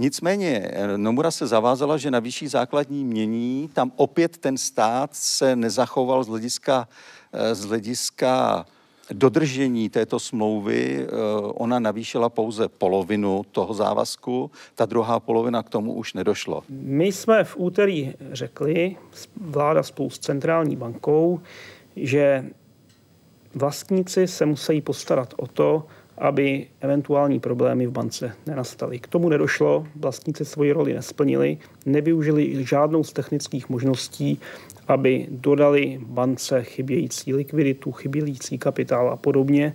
[0.00, 5.56] Nicméně eh, Nomura se zavázala, že na vyšší základní mění tam opět ten stát se
[5.56, 6.88] nezachoval z hlediska,
[7.32, 8.66] eh, z hlediska
[9.10, 11.06] dodržení této smlouvy.
[11.06, 11.10] Eh,
[11.42, 16.62] ona navýšila pouze polovinu toho závazku, ta druhá polovina k tomu už nedošlo.
[16.68, 18.96] My jsme v úterý řekli,
[19.36, 21.40] vláda spolu s centrální bankou,
[21.96, 22.44] že
[23.54, 25.86] vlastníci se musí postarat o to,
[26.20, 28.98] aby eventuální problémy v bance nenastaly.
[28.98, 34.40] K tomu nedošlo, vlastníci svoji roli nesplnili, nevyužili žádnou z technických možností,
[34.88, 39.74] aby dodali bance chybějící likviditu, chybějící kapitál a podobně.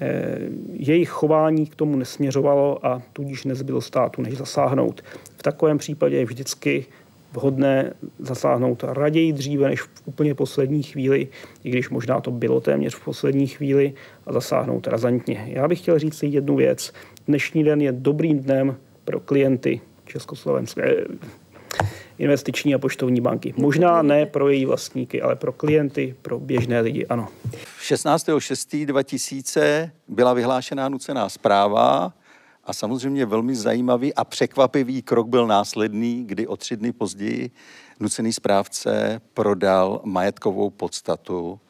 [0.00, 0.38] Eh,
[0.72, 5.04] jejich chování k tomu nesměřovalo a tudíž nezbylo státu, než zasáhnout.
[5.36, 6.86] V takovém případě je vždycky
[7.32, 11.28] vhodné zasáhnout raději dříve než v úplně poslední chvíli,
[11.64, 13.94] i když možná to bylo téměř v poslední chvíli,
[14.26, 15.46] a zasáhnout razantně.
[15.48, 16.92] Já bych chtěl říct si jednu věc.
[17.26, 21.06] Dnešní den je dobrým dnem pro klienty Československé
[22.18, 23.54] investiční a poštovní banky.
[23.56, 27.28] Možná ne pro její vlastníky, ale pro klienty, pro běžné lidi, ano.
[27.80, 32.12] 16.6.2000 byla vyhlášená nucená zpráva,
[32.66, 37.50] a samozřejmě velmi zajímavý a překvapivý krok byl následný, kdy o tři dny později
[38.00, 41.60] nucený správce prodal majetkovou podstatu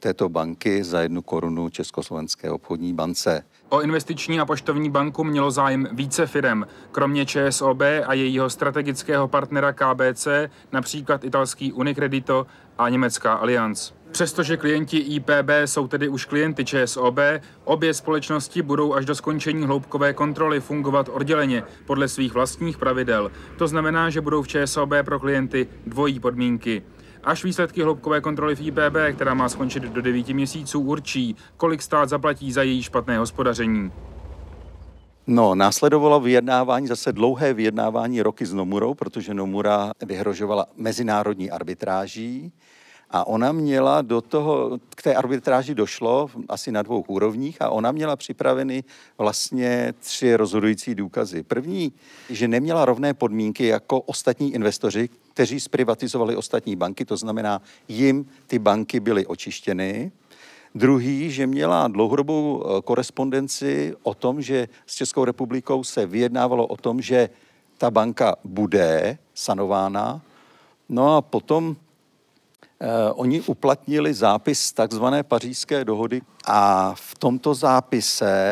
[0.00, 3.44] této banky za jednu korunu Československé obchodní bance.
[3.68, 9.72] O investiční a poštovní banku mělo zájem více firem, kromě ČSOB a jejího strategického partnera
[9.72, 10.28] KBC,
[10.72, 12.46] například italský Unicredito
[12.78, 13.92] a německá Allianz.
[14.10, 17.18] Přestože klienti IPB jsou tedy už klienty ČSOB,
[17.64, 23.30] obě společnosti budou až do skončení hloubkové kontroly fungovat odděleně podle svých vlastních pravidel.
[23.58, 26.82] To znamená, že budou v ČSOB pro klienty dvojí podmínky.
[27.24, 32.08] Až výsledky hloubkové kontroly v IPB, která má skončit do 9 měsíců, určí, kolik stát
[32.08, 33.92] zaplatí za její špatné hospodaření.
[35.26, 42.52] No, následovalo vyjednávání, zase dlouhé vyjednávání roky s Nomurou, protože Nomura vyhrožovala mezinárodní arbitráží
[43.10, 47.92] a ona měla do toho, k té arbitráži došlo asi na dvou úrovních a ona
[47.92, 48.84] měla připraveny
[49.18, 51.42] vlastně tři rozhodující důkazy.
[51.42, 51.92] První,
[52.30, 58.58] že neměla rovné podmínky jako ostatní investoři, kteří zprivatizovali ostatní banky, to znamená, jim ty
[58.58, 60.12] banky byly očištěny.
[60.74, 66.76] Druhý, že měla dlouhodobou eh, korespondenci o tom, že s Českou republikou se vyjednávalo o
[66.76, 67.30] tom, že
[67.78, 70.20] ta banka bude sanována.
[70.88, 71.76] No a potom
[73.14, 78.44] oni uplatnili zápis takzvané pařížské dohody a v tomto zápise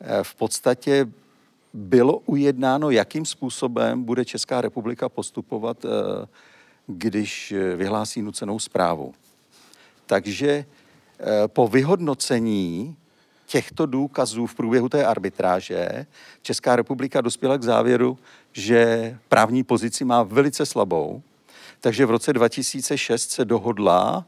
[0.00, 1.06] eh, v podstatě
[1.74, 6.26] bylo ujednáno, jakým způsobem bude Česká republika postupovat, eh,
[6.86, 9.14] když vyhlásí nucenou zprávu.
[10.06, 10.64] Takže
[11.20, 12.96] Eh, po vyhodnocení
[13.46, 16.06] těchto důkazů v průběhu té arbitráže
[16.42, 18.18] Česká republika dospěla k závěru,
[18.52, 21.22] že právní pozici má velice slabou,
[21.80, 24.24] takže v roce 2006 se dohodla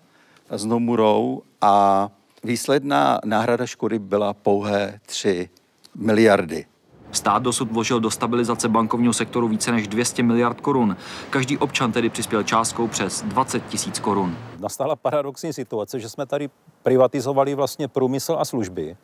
[0.50, 2.08] s Nomurou a
[2.44, 5.48] výsledná náhrada škody byla pouhé 3
[5.94, 6.66] miliardy.
[7.12, 10.96] Stát dosud vložil do stabilizace bankovního sektoru více než 200 miliard korun.
[11.30, 14.38] Každý občan tedy přispěl částkou přes 20 tisíc korun.
[14.58, 16.50] Nastala paradoxní situace, že jsme tady
[16.82, 18.96] privatizovali vlastně průmysl a služby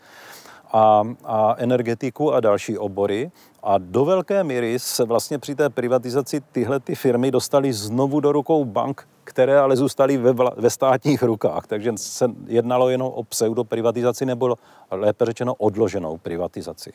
[0.75, 3.31] a, a energetiku a další obory.
[3.63, 8.33] A do velké míry se vlastně při té privatizaci tyhle ty firmy dostaly znovu do
[8.33, 11.67] rukou bank, které ale zůstaly ve, vla, ve státních rukách.
[11.67, 14.57] Takže se jednalo jenom o pseudoprivatizaci nebo
[14.91, 16.93] lépe řečeno odloženou privatizaci.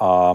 [0.00, 0.34] A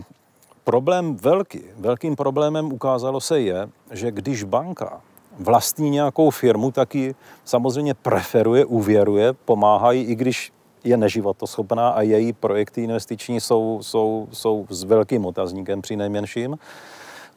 [0.64, 5.02] problém velký, velkým problémem ukázalo se je, že když banka
[5.40, 10.52] vlastní nějakou firmu, tak ji samozřejmě preferuje, uvěruje, pomáhají, i když
[10.84, 16.58] je neživotoschopná a její projekty investiční jsou, jsou, jsou s velkým otazníkem při nejmenším.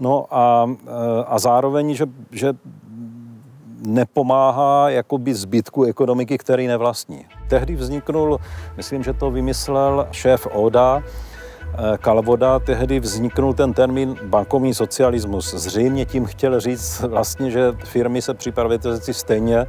[0.01, 0.71] No a,
[1.27, 2.53] a zároveň, že, že
[3.87, 7.27] nepomáhá jakoby zbytku ekonomiky, který nevlastní.
[7.49, 8.39] Tehdy vzniknul,
[8.77, 11.36] myslím, že to vymyslel šéf ODA, Eh,
[12.01, 15.55] Kalvoda tehdy vzniknul ten termín bankovní socialismus.
[15.55, 19.67] Zřejmě tím chtěl říct vlastně, že firmy se při privatizaci stejně eh,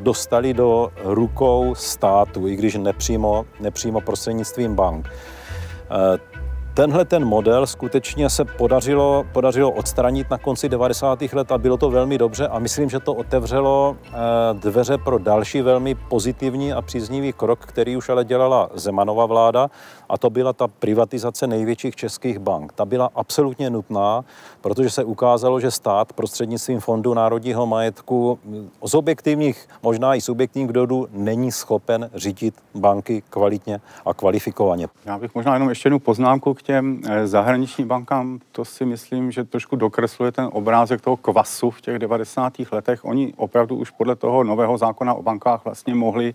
[0.00, 5.08] dostali do rukou státu, i když nepřímo, nepřímo prostřednictvím bank.
[6.78, 11.22] Tenhle ten model skutečně se podařilo, podařilo odstranit na konci 90.
[11.32, 14.10] let a bylo to velmi dobře a myslím, že to otevřelo eh,
[14.52, 19.70] dveře pro další velmi pozitivní a příznivý krok, který už ale dělala Zemanova vláda
[20.08, 22.72] a to byla ta privatizace největších českých bank.
[22.72, 24.24] Ta byla absolutně nutná,
[24.60, 28.38] protože se ukázalo, že stát prostřednictvím Fondu národního majetku
[28.84, 34.88] z objektivních, možná i subjektivních důvodů není schopen řídit banky kvalitně a kvalifikovaně.
[35.04, 39.30] Já bych možná jenom ještě jednu poznámku k těm eh, zahraničním bankám, to si myslím,
[39.30, 42.52] že trošku dokresluje ten obrázek toho kvasu v těch 90.
[42.72, 43.04] letech.
[43.04, 46.34] Oni opravdu už podle toho nového zákona o bankách vlastně mohli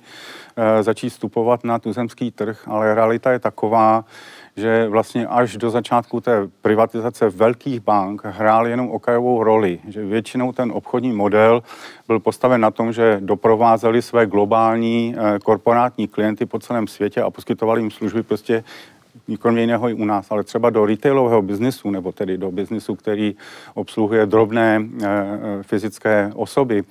[0.57, 4.05] eh, začít vstupovat na tuzemský trh, ale realita je taková,
[4.57, 10.51] že vlastně až do začátku té privatizace velkých bank hrál jenom okrajovou roli, že většinou
[10.51, 11.63] ten obchodní model
[12.07, 17.29] byl postaven na tom, že doprovázeli své globální eh, korporátní klienty po celém světě a
[17.29, 18.63] poskytovali jim služby prostě
[19.39, 23.36] kromě jiného i u nás, ale třeba do retailového biznisu, nebo tedy do biznisu, který
[23.73, 26.83] obsluhuje drobné e, fyzické osoby,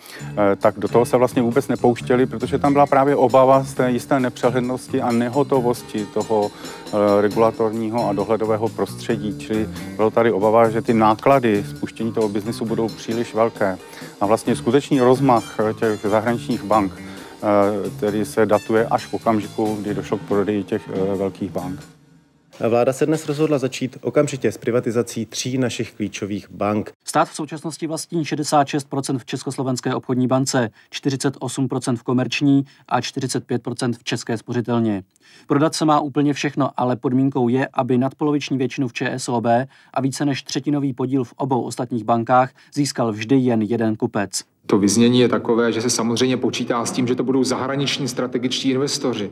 [0.53, 3.91] e, tak do toho se vlastně vůbec nepouštěli, protože tam byla právě obava z té
[3.91, 6.51] jisté nepřehlednosti a nehotovosti toho
[7.21, 9.39] regulatorního a dohledového prostředí.
[9.39, 13.79] Čili bylo tady obava, že ty náklady spuštění toho biznisu budou příliš velké.
[14.21, 16.93] A vlastně skutečný rozmach těch zahraničních bank
[17.97, 22.02] který se datuje až v okamžiku, kdy došlo k prodeji těch velkých bank.
[22.61, 26.93] Vláda se dnes rozhodla začít okamžitě s privatizací tří našich klíčových bank.
[27.05, 34.05] Stát v současnosti vlastní 66% v Československé obchodní bance, 48% v komerční a 45% v
[34.05, 35.03] České spořitelně.
[35.47, 39.47] Prodat se má úplně všechno, ale podmínkou je, aby nadpoloviční většinu v ČSOB
[39.95, 44.43] a více než třetinový podíl v obou ostatních bankách získal vždy jen jeden kupec.
[44.67, 48.71] To vyznění je takové, že se samozřejmě počítá s tím, že to budou zahraniční strategičtí
[48.71, 49.31] investoři.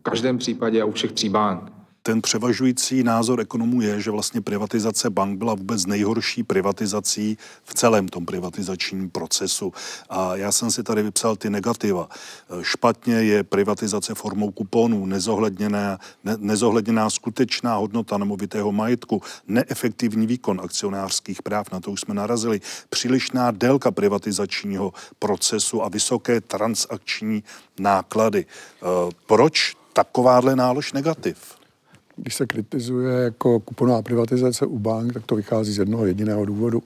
[0.00, 1.77] V každém případě a u všech tří bank.
[2.08, 8.08] Ten převažující názor ekonomů je, že vlastně privatizace bank byla vůbec nejhorší privatizací v celém
[8.08, 9.72] tom privatizačním procesu.
[10.10, 12.08] A já jsem si tady vypsal ty negativa.
[12.62, 21.42] Špatně je privatizace formou kuponů, nezohledněná, ne, nezohledněná skutečná hodnota nemovitého majetku, neefektivní výkon akcionářských
[21.42, 27.44] práv, na to už jsme narazili, přílišná délka privatizačního procesu a vysoké transakční
[27.78, 28.40] náklady.
[28.40, 28.84] E,
[29.26, 31.57] proč takováhle nálož negativ?
[32.22, 36.82] Když se kritizuje jako kuponová privatizace u bank, tak to vychází z jednoho jediného důvodu,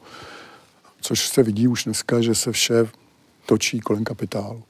[1.01, 2.89] což se vidí už dneska, že se vše
[3.47, 4.63] točí kolem kapitálu.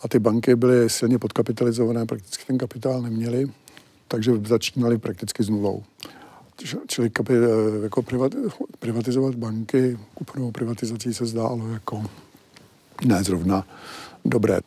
[0.00, 3.50] A ty banky byly silně podkapitalizované, prakticky ten kapitál neměli,
[4.08, 5.82] takže začínali prakticky s nulou.
[6.86, 7.34] Čili kapi,
[7.82, 8.04] jako
[8.78, 12.04] privatizovat banky, kuponovou privatizací se zdálo jako
[13.04, 13.66] ne zrovna
[14.24, 14.58] dobré.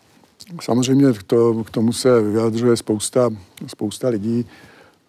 [0.62, 3.30] Samozřejmě to, k tomu se vyjadřuje spousta,
[3.68, 4.46] spousta lidí.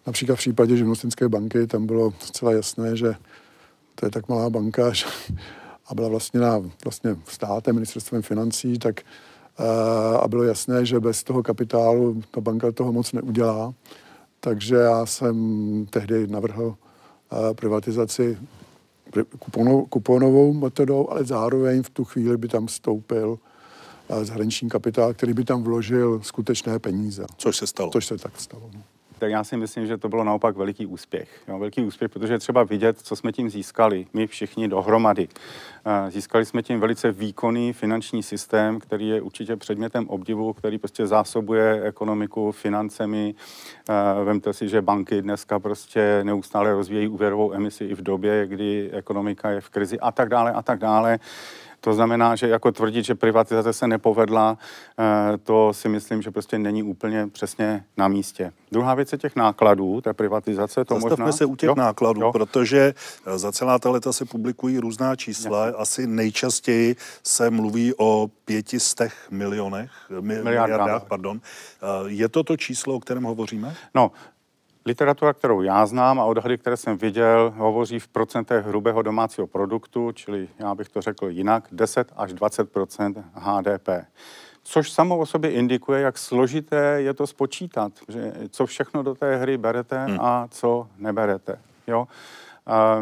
[0.07, 3.15] Například v případě živnostenské banky tam bylo zcela jasné, že
[3.95, 5.05] to je tak malá banka že,
[5.87, 11.23] a byla vlastně na vlastně státem, ministerstvem financí, tak eh, a bylo jasné, že bez
[11.23, 13.73] toho kapitálu ta banka toho moc neudělá.
[14.39, 15.35] Takže já jsem
[15.89, 16.75] tehdy navrhl
[17.31, 18.37] eh, privatizaci
[19.89, 23.39] kuponovou metodou, ale zároveň v tu chvíli by tam vstoupil
[24.23, 27.25] zahraniční kapitál, který by tam vložil skutečné peníze.
[27.37, 27.91] Což se stalo.
[27.91, 28.69] Což se tak stalo.
[28.73, 28.81] No.
[29.21, 31.29] Tak já si myslím, že to bylo naopak veliký úspěch.
[31.47, 35.27] Jo, veliký úspěch, protože třeba vidět, co jsme tím získali, my všichni dohromady.
[36.09, 41.81] Získali jsme tím velice výkonný finanční systém, který je určitě předmětem obdivu, který prostě zásobuje
[41.83, 43.35] ekonomiku financemi.
[44.23, 49.49] Vemte si, že banky dneska prostě neustále rozvíjejí úvěrovou emisi i v době, kdy ekonomika
[49.49, 51.19] je v krizi a tak dále a tak dále.
[51.81, 54.57] To znamená, že jako tvrdit, že privatizace se nepovedla,
[54.99, 58.53] eh, to si myslím, že prostě není úplně přesně na místě.
[58.71, 60.85] Druhá věc je těch nákladů, té privatizace.
[60.85, 61.31] To Zastavme možná...
[61.37, 61.75] se u těch jo?
[61.75, 62.31] nákladů, jo?
[62.31, 62.93] protože
[63.25, 65.65] eh, za celá ta leta se publikují různá čísla.
[65.65, 65.77] Jasně.
[65.77, 71.41] Asi nejčastěji se mluví o pětistech milionech, miliardách, miliardách pardon.
[71.41, 73.75] Eh, je to to číslo, o kterém hovoříme?
[73.95, 74.11] No,
[74.85, 80.11] Literatura, kterou já znám a odhady, které jsem viděl, hovoří v procentech hrubého domácího produktu,
[80.11, 83.89] čili já bych to řekl jinak, 10 až 20% HDP.
[84.63, 89.35] Což samo o sobě indikuje, jak složité je to spočítat, že co všechno do té
[89.35, 90.17] hry berete hmm.
[90.21, 91.59] a co neberete.
[91.87, 92.07] Jo?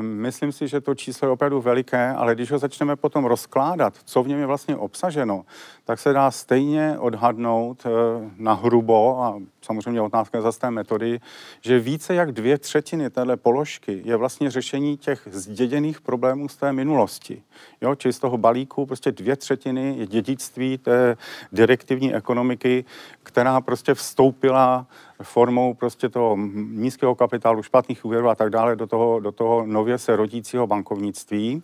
[0.02, 4.24] Myslím si, že to číslo je opravdu veliké, ale když ho začneme potom rozkládat, co
[4.24, 5.46] v něm je vlastně obsaženo,
[5.90, 7.90] tak se dá stejně odhadnout eh,
[8.38, 11.20] na hrubo, a samozřejmě otázka za té metody,
[11.62, 16.74] že více jak dvě třetiny téhle položky je vlastně řešení těch zděděných problémů z té
[16.74, 17.44] minulosti.
[17.82, 21.18] Jo, či z toho balíku prostě dvě třetiny je dědictví té
[21.52, 22.86] direktivní ekonomiky,
[23.24, 24.88] která prostě vstoupila
[25.24, 26.38] formou prostě toho
[26.72, 31.64] nízkého kapitálu, špatných úvěrů a tak dále do toho, do toho nově se rodícího bankovnictví.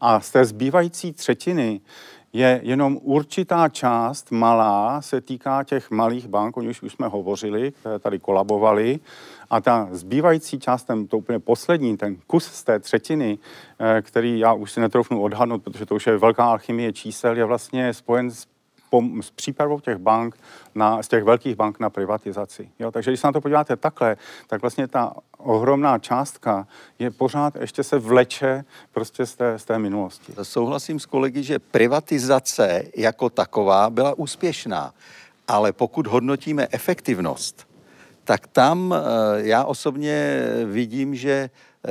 [0.00, 1.80] A z té zbývající třetiny
[2.36, 7.72] je jenom určitá část malá, se týká těch malých bank, o nich už jsme hovořili,
[7.72, 9.00] které tady kolabovaly.
[9.50, 13.38] A ta zbývající část, ten, to úplně poslední, ten kus z té třetiny,
[13.78, 17.44] eh, který já už si netroufnu odhadnout, protože to už je velká alchymie čísel, je
[17.44, 18.46] vlastně spojen s
[19.20, 20.36] s přípravou těch bank,
[20.74, 22.68] na, z těch velkých bank na privatizaci.
[22.78, 24.16] Jo, takže když se na to podíváte takhle,
[24.46, 26.66] tak vlastně ta ohromná částka
[26.98, 30.32] je pořád ještě se vleče prostě z té, z té minulosti.
[30.42, 34.94] Souhlasím s kolegy, že privatizace jako taková byla úspěšná,
[35.48, 37.66] ale pokud hodnotíme efektivnost,
[38.24, 39.00] tak tam eh,
[39.36, 41.90] já osobně vidím, že eh,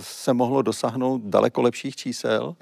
[0.00, 2.56] se mohlo dosáhnout daleko lepších čísel.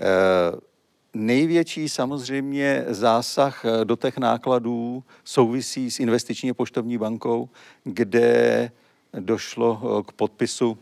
[1.20, 7.48] Největší samozřejmě zásah eh, do těch nákladů souvisí s investiční poštovní bankou,
[7.84, 8.70] kde
[9.18, 10.78] došlo eh, k podpisu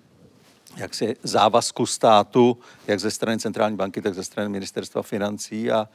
[0.77, 5.89] jak se závazku státu, jak ze strany centrální banky, tak ze strany ministerstva financí a,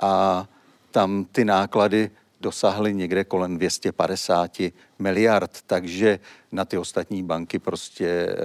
[0.00, 0.46] a
[0.90, 2.10] tam ty náklady
[2.40, 4.58] dosáhly někde kolem 250
[4.98, 6.18] miliard, takže
[6.52, 8.36] na ty ostatní banky prostě e,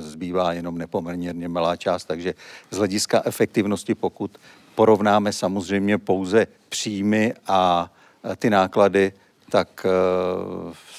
[0.00, 2.34] zbývá jenom nepoměrně malá část, takže
[2.70, 4.38] z hlediska efektivnosti, pokud
[4.80, 7.90] porovnáme samozřejmě pouze příjmy a
[8.36, 9.12] ty náklady,
[9.50, 9.90] tak e,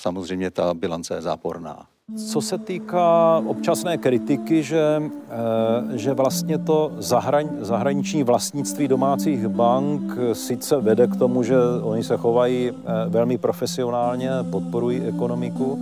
[0.02, 1.86] samozřejmě ta bilance je záporná.
[2.32, 5.02] Co se týká občasné kritiky, že,
[5.94, 10.02] e, že vlastně to zahrani, zahraniční vlastnictví domácích bank
[10.34, 12.74] sice vede k tomu, že oni se chovají e,
[13.10, 15.80] velmi profesionálně, podporují ekonomiku,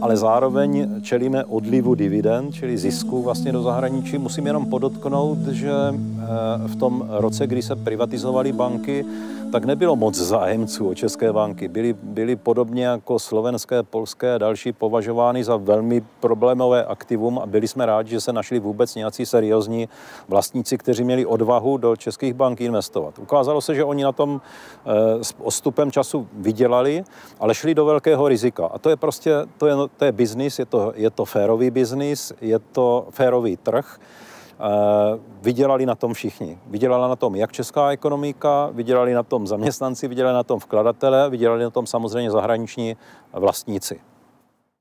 [0.00, 4.18] ale zároveň čelíme odlivu dividend, čili zisku vlastně do zahraničí.
[4.18, 5.72] Musím jenom podotknout, že
[6.66, 9.04] v tom roce, kdy se privatizovaly banky,
[9.52, 11.68] tak nebylo moc zájemců o české banky.
[11.68, 17.68] Byly, byly podobně jako slovenské, polské a další považovány za velmi problémové aktivum a byli
[17.68, 19.88] jsme rádi, že se našli vůbec nějací seriózní
[20.28, 23.18] vlastníci, kteří měli odvahu do českých bank investovat.
[23.18, 24.40] Ukázalo se, že oni na tom
[25.22, 27.04] s ostupem času vydělali,
[27.40, 28.66] ale šli do velkého rizika.
[28.66, 32.32] A to je prostě, to je, to je biznis, je to, je to férový biznis,
[32.40, 33.98] je to férový trh.
[35.42, 36.58] Vydělali na tom všichni.
[36.66, 41.64] Vydělala na tom jak česká ekonomika, vydělali na tom zaměstnanci, vydělali na tom vkladatele, vydělali
[41.64, 42.96] na tom samozřejmě zahraniční
[43.32, 44.00] vlastníci.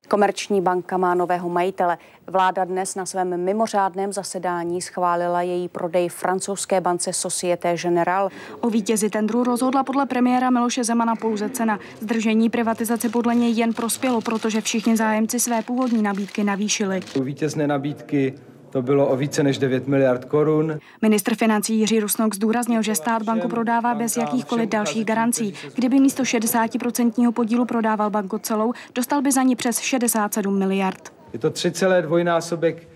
[0.09, 1.97] Komerční banka má nového majitele.
[2.28, 8.30] Vláda dnes na svém mimořádném zasedání schválila její prodej francouzské bance Société Générale.
[8.61, 11.80] O vítězi tendru rozhodla podle premiéra Miloše Zemana pouze cena.
[11.99, 16.99] Zdržení privatizace podle něj jen prospělo, protože všichni zájemci své původní nabídky navýšili.
[17.19, 18.36] U vítězné nabídky
[18.74, 20.80] to bylo o více než 9 miliard korun.
[21.01, 25.53] Ministr financí Jiří Rusnok zdůraznil, že stát banku prodává bez jakýchkoliv dalších garancí.
[25.76, 31.13] Kdyby místo 60% podílu prodával banku celou, dostal by za ní přes 67 miliard.
[31.34, 32.88] Je to 3,2 násobek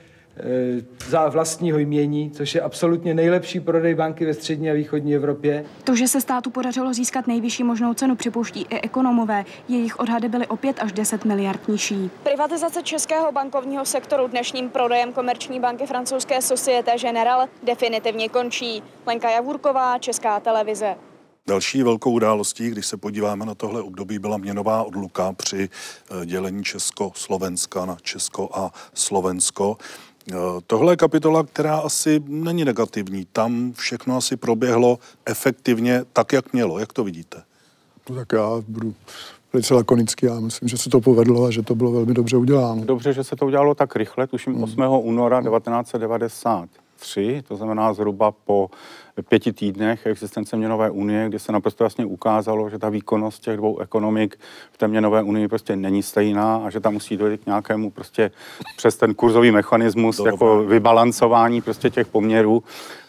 [1.07, 5.65] za vlastního jmění, což je absolutně nejlepší prodej banky ve střední a východní Evropě.
[5.83, 9.45] To, že se státu podařilo získat nejvyšší možnou cenu, připouští i ekonomové.
[9.67, 12.09] Jejich odhady byly o 5 až 10 miliard nižší.
[12.23, 18.83] Privatizace českého bankovního sektoru dnešním prodejem komerční banky francouzské Société Générale definitivně končí.
[19.05, 20.95] Lenka Javurková, Česká televize.
[21.49, 26.63] Další velkou událostí, když se podíváme na tohle období, byla měnová odluka při eh, dělení
[26.63, 29.77] Česko-Slovenska na Česko a Slovensko.
[30.31, 30.35] Eh,
[30.67, 33.27] tohle je kapitola, která asi není negativní.
[33.31, 36.79] Tam všechno asi proběhlo efektivně tak, jak mělo.
[36.79, 37.43] Jak to vidíte?
[38.09, 38.93] No tak já budu
[39.53, 40.25] velice lakonický.
[40.25, 42.85] Já myslím, že se to povedlo a že to bylo velmi dobře uděláno.
[42.85, 44.63] Dobře, že se to udělalo tak rychle, tuším hmm.
[44.63, 44.81] 8.
[45.01, 48.69] února 1993, to znamená zhruba po
[49.21, 53.79] pěti týdnech existence měnové unie, kdy se naprosto jasně ukázalo, že ta výkonnost těch dvou
[53.79, 54.39] ekonomik
[54.71, 58.31] v té měnové unii prostě není stejná a že tam musí dojít k nějakému prostě
[58.77, 60.31] přes ten kurzový mechanismus Dobre.
[60.31, 62.63] jako vybalancování prostě těch poměrů.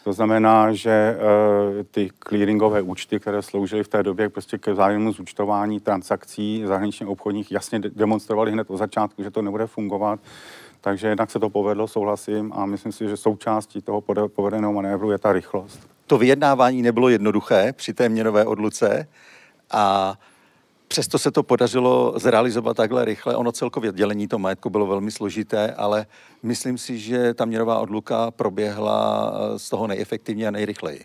[0.04, 5.12] To znamená, že uh, ty clearingové účty, které sloužily v té době prostě ke vzájemnému
[5.12, 10.20] zúčtování transakcí zahraničně obchodních, jasně demonstrovaly hned od začátku, že to nebude fungovat.
[10.80, 15.18] Takže jednak se to povedlo, souhlasím, a myslím si, že součástí toho povedeného manévru je
[15.18, 15.97] ta rychlost.
[16.08, 19.08] To vyjednávání nebylo jednoduché při té měnové odluce
[19.70, 20.14] a
[20.88, 23.36] Přesto se to podařilo zrealizovat takhle rychle.
[23.36, 26.06] Ono celkově dělení to majetku bylo velmi složité, ale
[26.42, 31.04] myslím si, že ta měnová odluka proběhla z toho nejefektivněji a nejrychleji.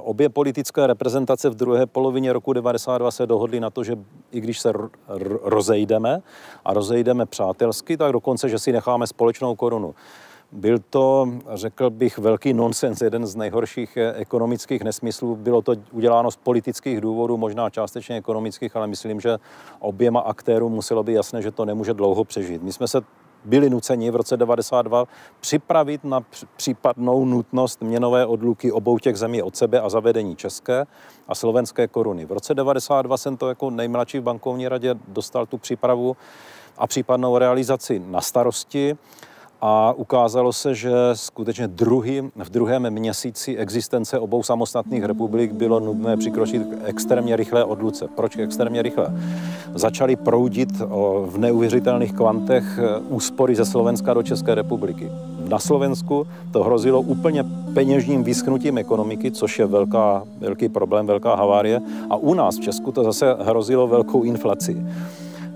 [0.00, 3.98] Obě politické reprezentace v druhé polovině roku 92 se dohodly na to, že
[4.32, 4.72] i když se
[5.42, 6.22] rozejdeme
[6.64, 9.94] a rozejdeme přátelsky, tak dokonce, že si necháme společnou korunu.
[10.52, 15.36] Byl to, řekl bych, velký nonsens, jeden z nejhorších eh, ekonomických nesmyslů.
[15.36, 19.38] Bylo to uděláno z politických důvodů, možná částečně ekonomických, ale myslím, že
[19.78, 22.62] oběma aktérům muselo být jasné, že to nemůže dlouho přežít.
[22.62, 23.00] My jsme se
[23.44, 25.04] byli nuceni v roce 92
[25.40, 26.20] připravit na
[26.56, 30.86] případnou nutnost měnové odluky obou těch zemí od sebe a zavedení české
[31.28, 32.24] a slovenské koruny.
[32.24, 36.16] V roce 92 jsem to jako nejmladší v bankovní radě dostal tu přípravu
[36.78, 38.98] a případnou realizaci na starosti
[39.62, 46.16] a ukázalo se, že skutečně druhý, v druhém měsíci existence obou samostatných republik bylo nutné
[46.16, 48.08] přikročit k extrémně rychlé odluce.
[48.16, 49.06] Proč extrémně rychle?
[49.74, 50.68] Začaly proudit
[51.26, 55.10] v neuvěřitelných kvantech e, úspory ze Slovenska do České republiky.
[55.48, 57.44] Na Slovensku to hrozilo úplně
[57.74, 61.80] peněžním vyschnutím ekonomiky, což je velká, velký problém, velká havárie.
[62.10, 64.76] A u nás v Česku to zase hrozilo velkou inflaci.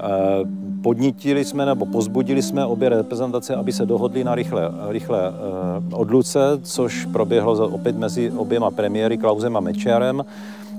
[0.01, 6.01] E, podnítili jsme nebo pozbudili jsme obě reprezentace, aby se dohodli na rychlé, rychlé uh,
[6.01, 10.24] odluce, což proběhlo opět mezi oběma premiéry Klausem a Mečiarem.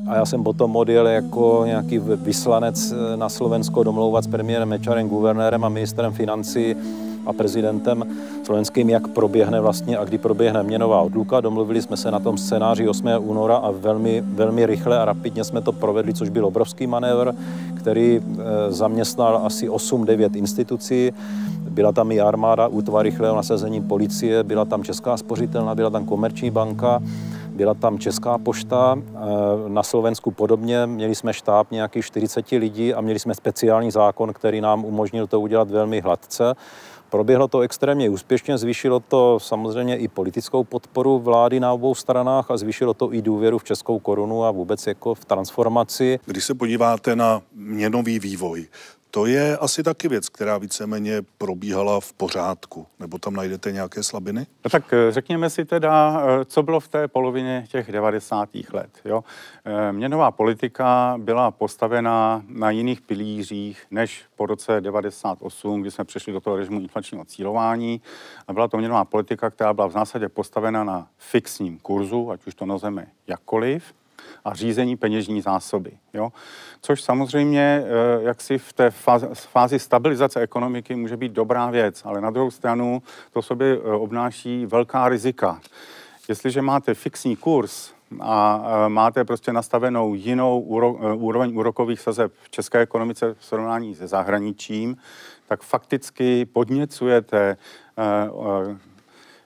[0.07, 5.09] A já jsem potom odjel jako nějaký vyslanec eh, na Slovensko domlouvat s premiérem Mečarem,
[5.09, 6.75] guvernérem a ministrem financí
[7.25, 8.03] a prezidentem
[8.43, 11.41] slovenským, jak proběhne vlastně a kdy proběhne měnová odluka.
[11.41, 13.07] Domluvili jsme se na tom scénáři 8.
[13.19, 17.33] února a velmi, velmi rychle a rapidně jsme to provedli, což byl obrovský manévr,
[17.75, 21.11] který eh, zaměstnal asi 8-9 institucí.
[21.69, 26.51] Byla tam i armáda, útvar rychlého nasazení policie, byla tam Česká spořitelna, byla tam komerční
[26.51, 27.01] banka,
[27.55, 29.19] byla tam Česká pošta, eh,
[29.67, 30.85] na Slovensku podobně.
[30.85, 35.41] Měli jsme štáb nějakých 40 lidí a měli jsme speciální zákon, který nám umožnil to
[35.41, 36.53] udělat velmi hladce.
[37.09, 42.57] Proběhlo to extrémně úspěšně, zvýšilo to samozřejmě i politickou podporu vlády na obou stranách a
[42.57, 46.19] zvýšilo to i důvěru v českou korunu a vůbec jako v transformaci.
[46.25, 48.67] Když se podíváte na měnový vývoj,
[49.15, 52.87] to je asi taky věc, která víceméně probíhala v pořádku.
[52.99, 54.47] Nebo tam najdete nějaké slabiny?
[54.65, 58.49] No tak eh, řekněme si teda, eh, co bylo v té polovině těch 90.
[58.73, 58.89] let.
[59.05, 59.23] Jo?
[59.65, 66.33] Eh, měnová politika byla postavena na jiných pilířích než po roce 98, kdy jsme přešli
[66.33, 68.01] do toho režimu inflačního cílování.
[68.47, 72.55] A byla to měnová politika, která byla v zásadě postavena na fixním kurzu, ať už
[72.55, 73.93] to nazveme jakkoliv
[74.45, 75.91] a řízení peněžní zásoby.
[76.13, 76.31] Jo?
[76.81, 78.91] Což samozřejmě, eh, jak si v té
[79.33, 83.03] fázi, stabilizace ekonomiky může být dobrá věc, ale na druhou stranu
[83.33, 85.59] to sobě eh, obnáší velká rizika.
[86.29, 90.59] Jestliže máte fixní kurz, a eh, máte prostě nastavenou jinou
[91.15, 94.97] úroveň úrokových sazeb v české ekonomice v srovnání se zahraničím,
[95.47, 97.57] tak fakticky podněcujete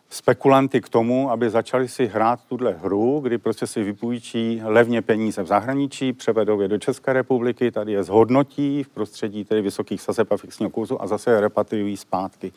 [0.10, 5.44] spekulanty k tomu, aby začali si hrát tuhle hru, kdy prostě si vypůjčí levně peníze
[5.44, 10.32] v zahraničí, převedou je do České republiky, tady je zhodnotí v prostředí tedy vysokých sazeb
[10.32, 12.52] a fixního kurzu a zase je repatriují zpátky.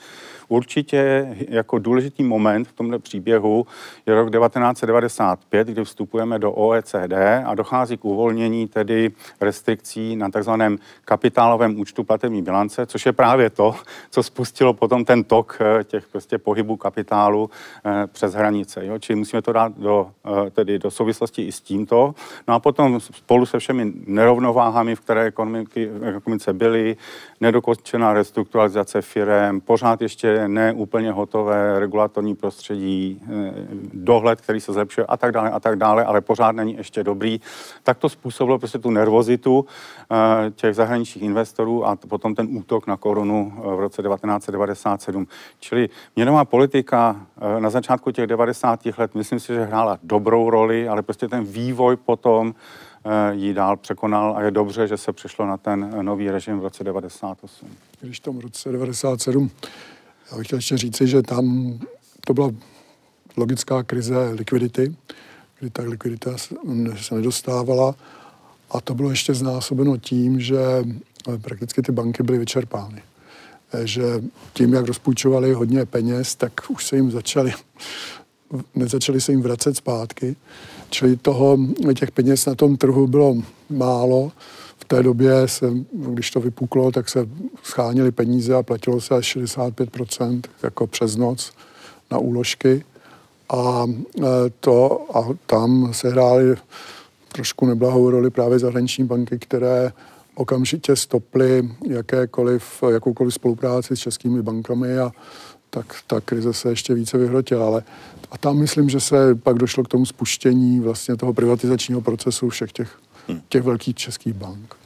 [0.49, 3.67] Určitě jako důležitý moment v tomhle příběhu
[4.07, 7.13] je rok 1995, kdy vstupujeme do OECD
[7.45, 13.51] a dochází k uvolnění tedy restrikcí na takzvaném kapitálovém účtu platební bilance, což je právě
[13.51, 13.75] to,
[14.11, 17.42] co spustilo potom ten tok eh, těch prostě pohybů kapitálu
[17.85, 18.87] eh, přes hranice.
[18.87, 18.99] Jo?
[18.99, 20.11] Čili musíme to dát do,
[20.47, 22.15] eh, tedy do souvislosti i s tímto.
[22.49, 25.33] No a potom spolu se všemi nerovnováhami, v které
[26.03, 26.97] ekonomice byly,
[27.41, 33.53] nedokončená restrukturalizace firem, pořád ještě neúplně hotové regulatorní prostředí, eh,
[33.95, 37.41] dohled, který se zlepšuje a tak dále a tak dále, ale pořád není ještě dobrý,
[37.83, 39.67] tak to způsobilo prostě tu nervozitu
[40.55, 45.27] těch zahraničních investorů a potom ten útok na korunu v roce 1997.
[45.61, 47.27] Čili měnová politika
[47.59, 48.81] na začátku těch 90.
[48.99, 52.55] let, myslím si, že hrála dobrou roli, ale prostě ten vývoj potom
[53.05, 56.63] eh, ji dál překonal a je dobře, že se přišlo na ten nový režim v
[56.63, 57.69] roce 98.
[58.01, 59.51] Když v tom roce 97,
[60.31, 61.79] já bych chtěl ještě říci, že tam
[62.27, 62.51] to byla
[63.37, 64.95] logická krize likvidity,
[65.61, 66.39] kdy ta likvidita
[66.97, 67.95] se nedostávala
[68.71, 70.59] a to bylo ještě znásobeno tím, že
[71.29, 73.03] eh, prakticky ty banky byly vyčerpány
[73.85, 74.03] že
[74.53, 77.53] tím, jak rozpůjčovali hodně peněz, tak už se jim začali,
[78.75, 80.37] nezačali se jim vracet zpátky.
[80.91, 81.59] Čili toho,
[81.99, 83.37] těch peněz na tom trhu bylo
[83.71, 84.33] málo.
[84.79, 87.29] V té době, se, když to vypuklo, tak se
[87.63, 91.53] schánili peníze a platilo se až 65% jako přes noc
[92.11, 92.85] na úložky.
[93.49, 93.87] A,
[94.19, 94.23] e,
[94.61, 96.57] to, a tam se hrály
[97.33, 99.93] trošku neblahou roli právě zahraniční banky, které
[100.35, 105.13] okamžitě stoply jakékoliv, jakoukoliv spolupráci s českými bankami a
[105.71, 107.67] tak ta krize se ještě více vyhrotila.
[107.67, 107.83] Ale
[108.31, 112.73] a tam myslím, že se pak došlo k tomu spuštění vlastně toho privatizačního procesu všech
[112.73, 113.41] těch, hmm.
[113.49, 114.77] těch velkých českých bank.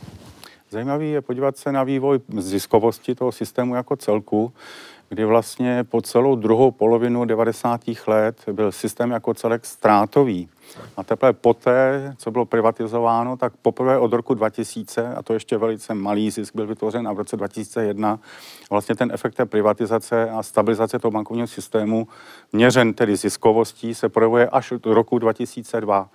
[0.70, 4.53] Zajímavý je podívat se na vývoj ziskovosti toho systému jako celku,
[5.09, 7.80] kdy vlastně po celou druhou polovinu 90.
[8.07, 10.48] let byl systém jako celek ztrátový.
[10.96, 15.94] A teprve poté, co bylo privatizováno, tak poprvé od roku 2000, a to ještě velice
[15.94, 18.18] malý zisk byl vytvořen a v roce 2001,
[18.70, 22.09] vlastně ten efekt té privatizace a stabilizace toho bankovního systému,
[22.52, 26.09] měřen tedy ziskovostí, se projevuje až do roku 2002.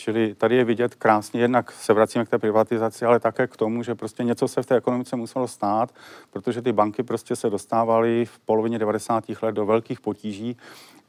[0.00, 3.82] Čili tady je vidět krásně, jednak se vracíme k té privatizaci, ale také k tomu,
[3.82, 5.94] že prostě něco se v té ekonomice muselo stát,
[6.30, 9.24] protože ty banky prostě se dostávaly v polovině 90.
[9.42, 10.56] let do velkých potíží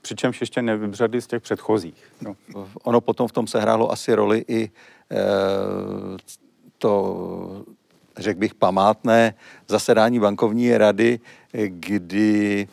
[0.02, 2.04] přičemž ještě nevybředli z těch předchozích.
[2.22, 2.36] No.
[2.84, 4.70] Ono potom v tom sehrálo asi roli i e,
[6.78, 7.66] to,
[8.18, 9.34] řekl bych, památné
[9.68, 11.20] zasedání bankovní rady,
[11.68, 12.68] kdy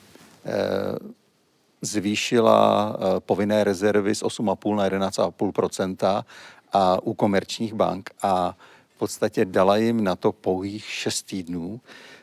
[0.44, 1.17] e,
[1.82, 6.24] zvýšila e, povinné rezervy z 8,5 na 11,5%
[6.72, 8.56] a u komerčních bank a
[8.94, 11.80] v podstatě dala jim na to pouhých 6 týdnů,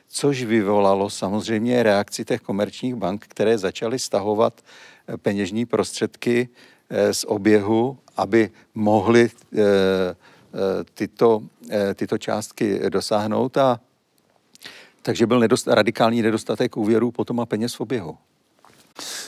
[0.07, 4.61] což vyvolalo samozřejmě reakci těch komerčních bank, které začaly stahovat
[5.21, 6.49] peněžní prostředky
[6.89, 10.15] eh, z oběhu, aby mohly eh, eh,
[10.93, 11.41] tyto,
[11.95, 13.79] tyto částky dosáhnout a
[15.01, 18.17] takže byl nedost, radikální nedostatek úvěrů potom a peněz v oběhu.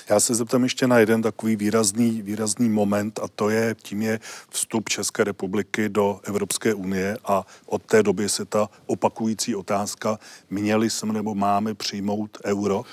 [0.09, 4.19] Já se zeptám ještě na jeden takový výrazný, výrazný moment a to je, tím je
[4.49, 10.89] vstup České republiky do Evropské unie a od té doby se ta opakující otázka, měli
[10.89, 12.83] jsme nebo máme přijmout euro?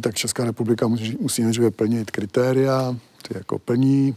[0.00, 2.96] tak Česká republika musí, musí nejdříve plnit kritéria,
[3.28, 4.16] ty jako plní,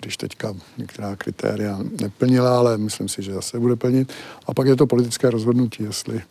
[0.00, 4.12] když teďka některá kritéria neplnila, ale myslím si, že zase bude plnit.
[4.46, 6.22] A pak je to politické rozhodnutí, jestli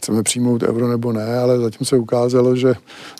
[0.00, 2.74] chceme přijmout euro nebo ne, ale zatím se ukázalo, že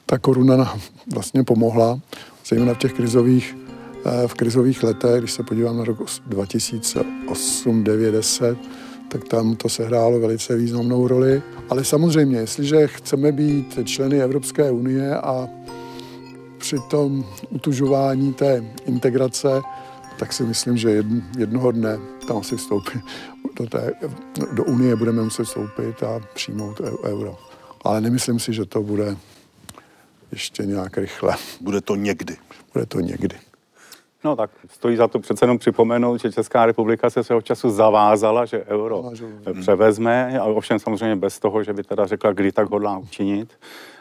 [0.07, 0.81] ta koruna nám
[1.13, 2.01] vlastně pomohla,
[2.47, 3.57] zejména v těch krizových,
[4.05, 8.59] eh, v krizových letech, když se podívám na rok 2008, 9, 10,
[9.09, 11.43] tak tam to sehrálo velice významnou roli.
[11.69, 15.49] Ale samozřejmě, jestliže chceme být členy Evropské unie a
[16.59, 19.49] při tom utužování té integrace,
[20.21, 21.05] tak si myslím, že
[21.39, 21.99] jednoho dne
[22.29, 23.01] tam asi vstoupí
[23.57, 23.93] do, té,
[24.53, 27.39] do Unie budeme muset vstoupit a přijmout euro.
[27.85, 29.17] Ale nemyslím si, že to bude
[30.33, 31.37] ještě nějak rychle.
[31.61, 32.37] Bude to někdy.
[32.73, 33.37] Bude to někdy.
[34.25, 38.45] No tak stojí za to přece jenom připomenout, že Česká republika se svého času zavázala,
[38.45, 39.11] že euro
[39.61, 43.53] převezme, a ovšem samozřejmě bez toho, že by teda řekla, kdy tak hodlá učinit.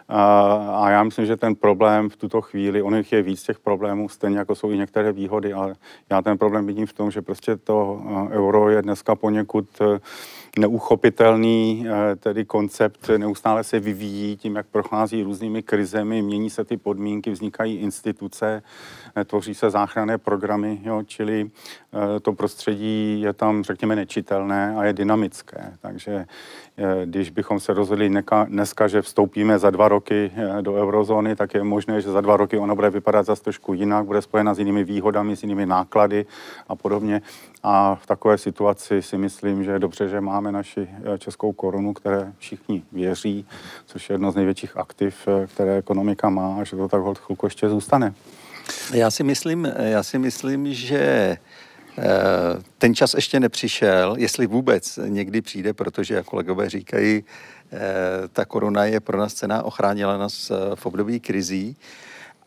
[0.10, 4.38] A já myslím, že ten problém v tuto chvíli, on je víc těch problémů, stejně
[4.38, 5.76] jako jsou i některé výhody, ale
[6.10, 8.02] já ten problém vidím v tom, že prostě to
[8.32, 9.66] euro je dneska poněkud
[10.60, 16.78] neuchopitelný eh, tedy koncept neustále se vyvíjí tím, jak prochází různými krizemi, mění se ty
[16.78, 21.50] podmínky, vznikají instituce, eh, tvoří se záchranné programy, jo, čili
[21.94, 25.74] eh, to prostředí je tam, řekněme, nečitelné a je dynamické.
[25.82, 26.26] Takže
[27.06, 28.12] když bychom se rozhodli
[28.46, 30.32] dneska, že vstoupíme za dva roky
[30.62, 34.06] do eurozóny, tak je možné, že za dva roky ona bude vypadat zase trošku jinak,
[34.06, 36.26] bude spojena s jinými výhodami, s jinými náklady
[36.68, 37.22] a podobně.
[37.64, 41.94] A v takové situaci si myslím, že je dobře, že máme naši eh, českou korunu,
[41.94, 43.46] které všichni věří,
[43.86, 47.18] což je jedno z největších aktiv, eh, které ekonomika má a že to tak hod
[47.18, 48.14] chvilku ještě zůstane.
[48.94, 51.38] Já si myslím, já si myslím že eh,
[52.78, 57.24] ten čas ještě nepřišel, jestli vůbec někdy přijde, protože, jak kolegové říkají,
[58.34, 61.78] ta koruna je pro nás cená, ochránila nás v období krizí.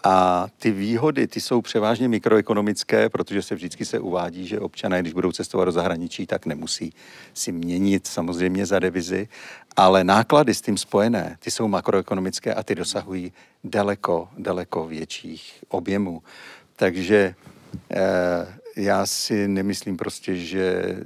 [0.05, 5.13] A ty výhody, ty jsou převážně mikroekonomické, protože se vždycky se uvádí, že občané, když
[5.13, 6.93] budou cestovat do zahraničí, tak nemusí
[7.35, 9.29] si měnit samozřejmě za devizi,
[9.77, 13.33] ale náklady s tím spojené, ty jsou makroekonomické a ty dosahují
[13.65, 16.23] daleko, daleko větších objemů.
[16.77, 17.35] Takže
[17.91, 18.01] eh,
[18.77, 20.97] já si nemyslím prostě, že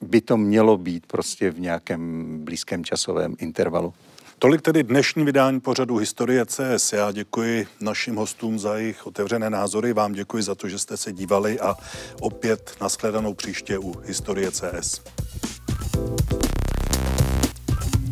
[0.00, 3.94] by to mělo být prostě v nějakém blízkém časovém intervalu.
[4.40, 6.92] Tolik tedy dnešní vydání pořadu Historie CS.
[6.92, 11.12] Já děkuji našim hostům za jejich otevřené názory, vám děkuji za to, že jste se
[11.12, 11.76] dívali a
[12.20, 15.00] opět nashledanou příště u Historie CS.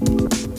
[0.04, 0.55] thank you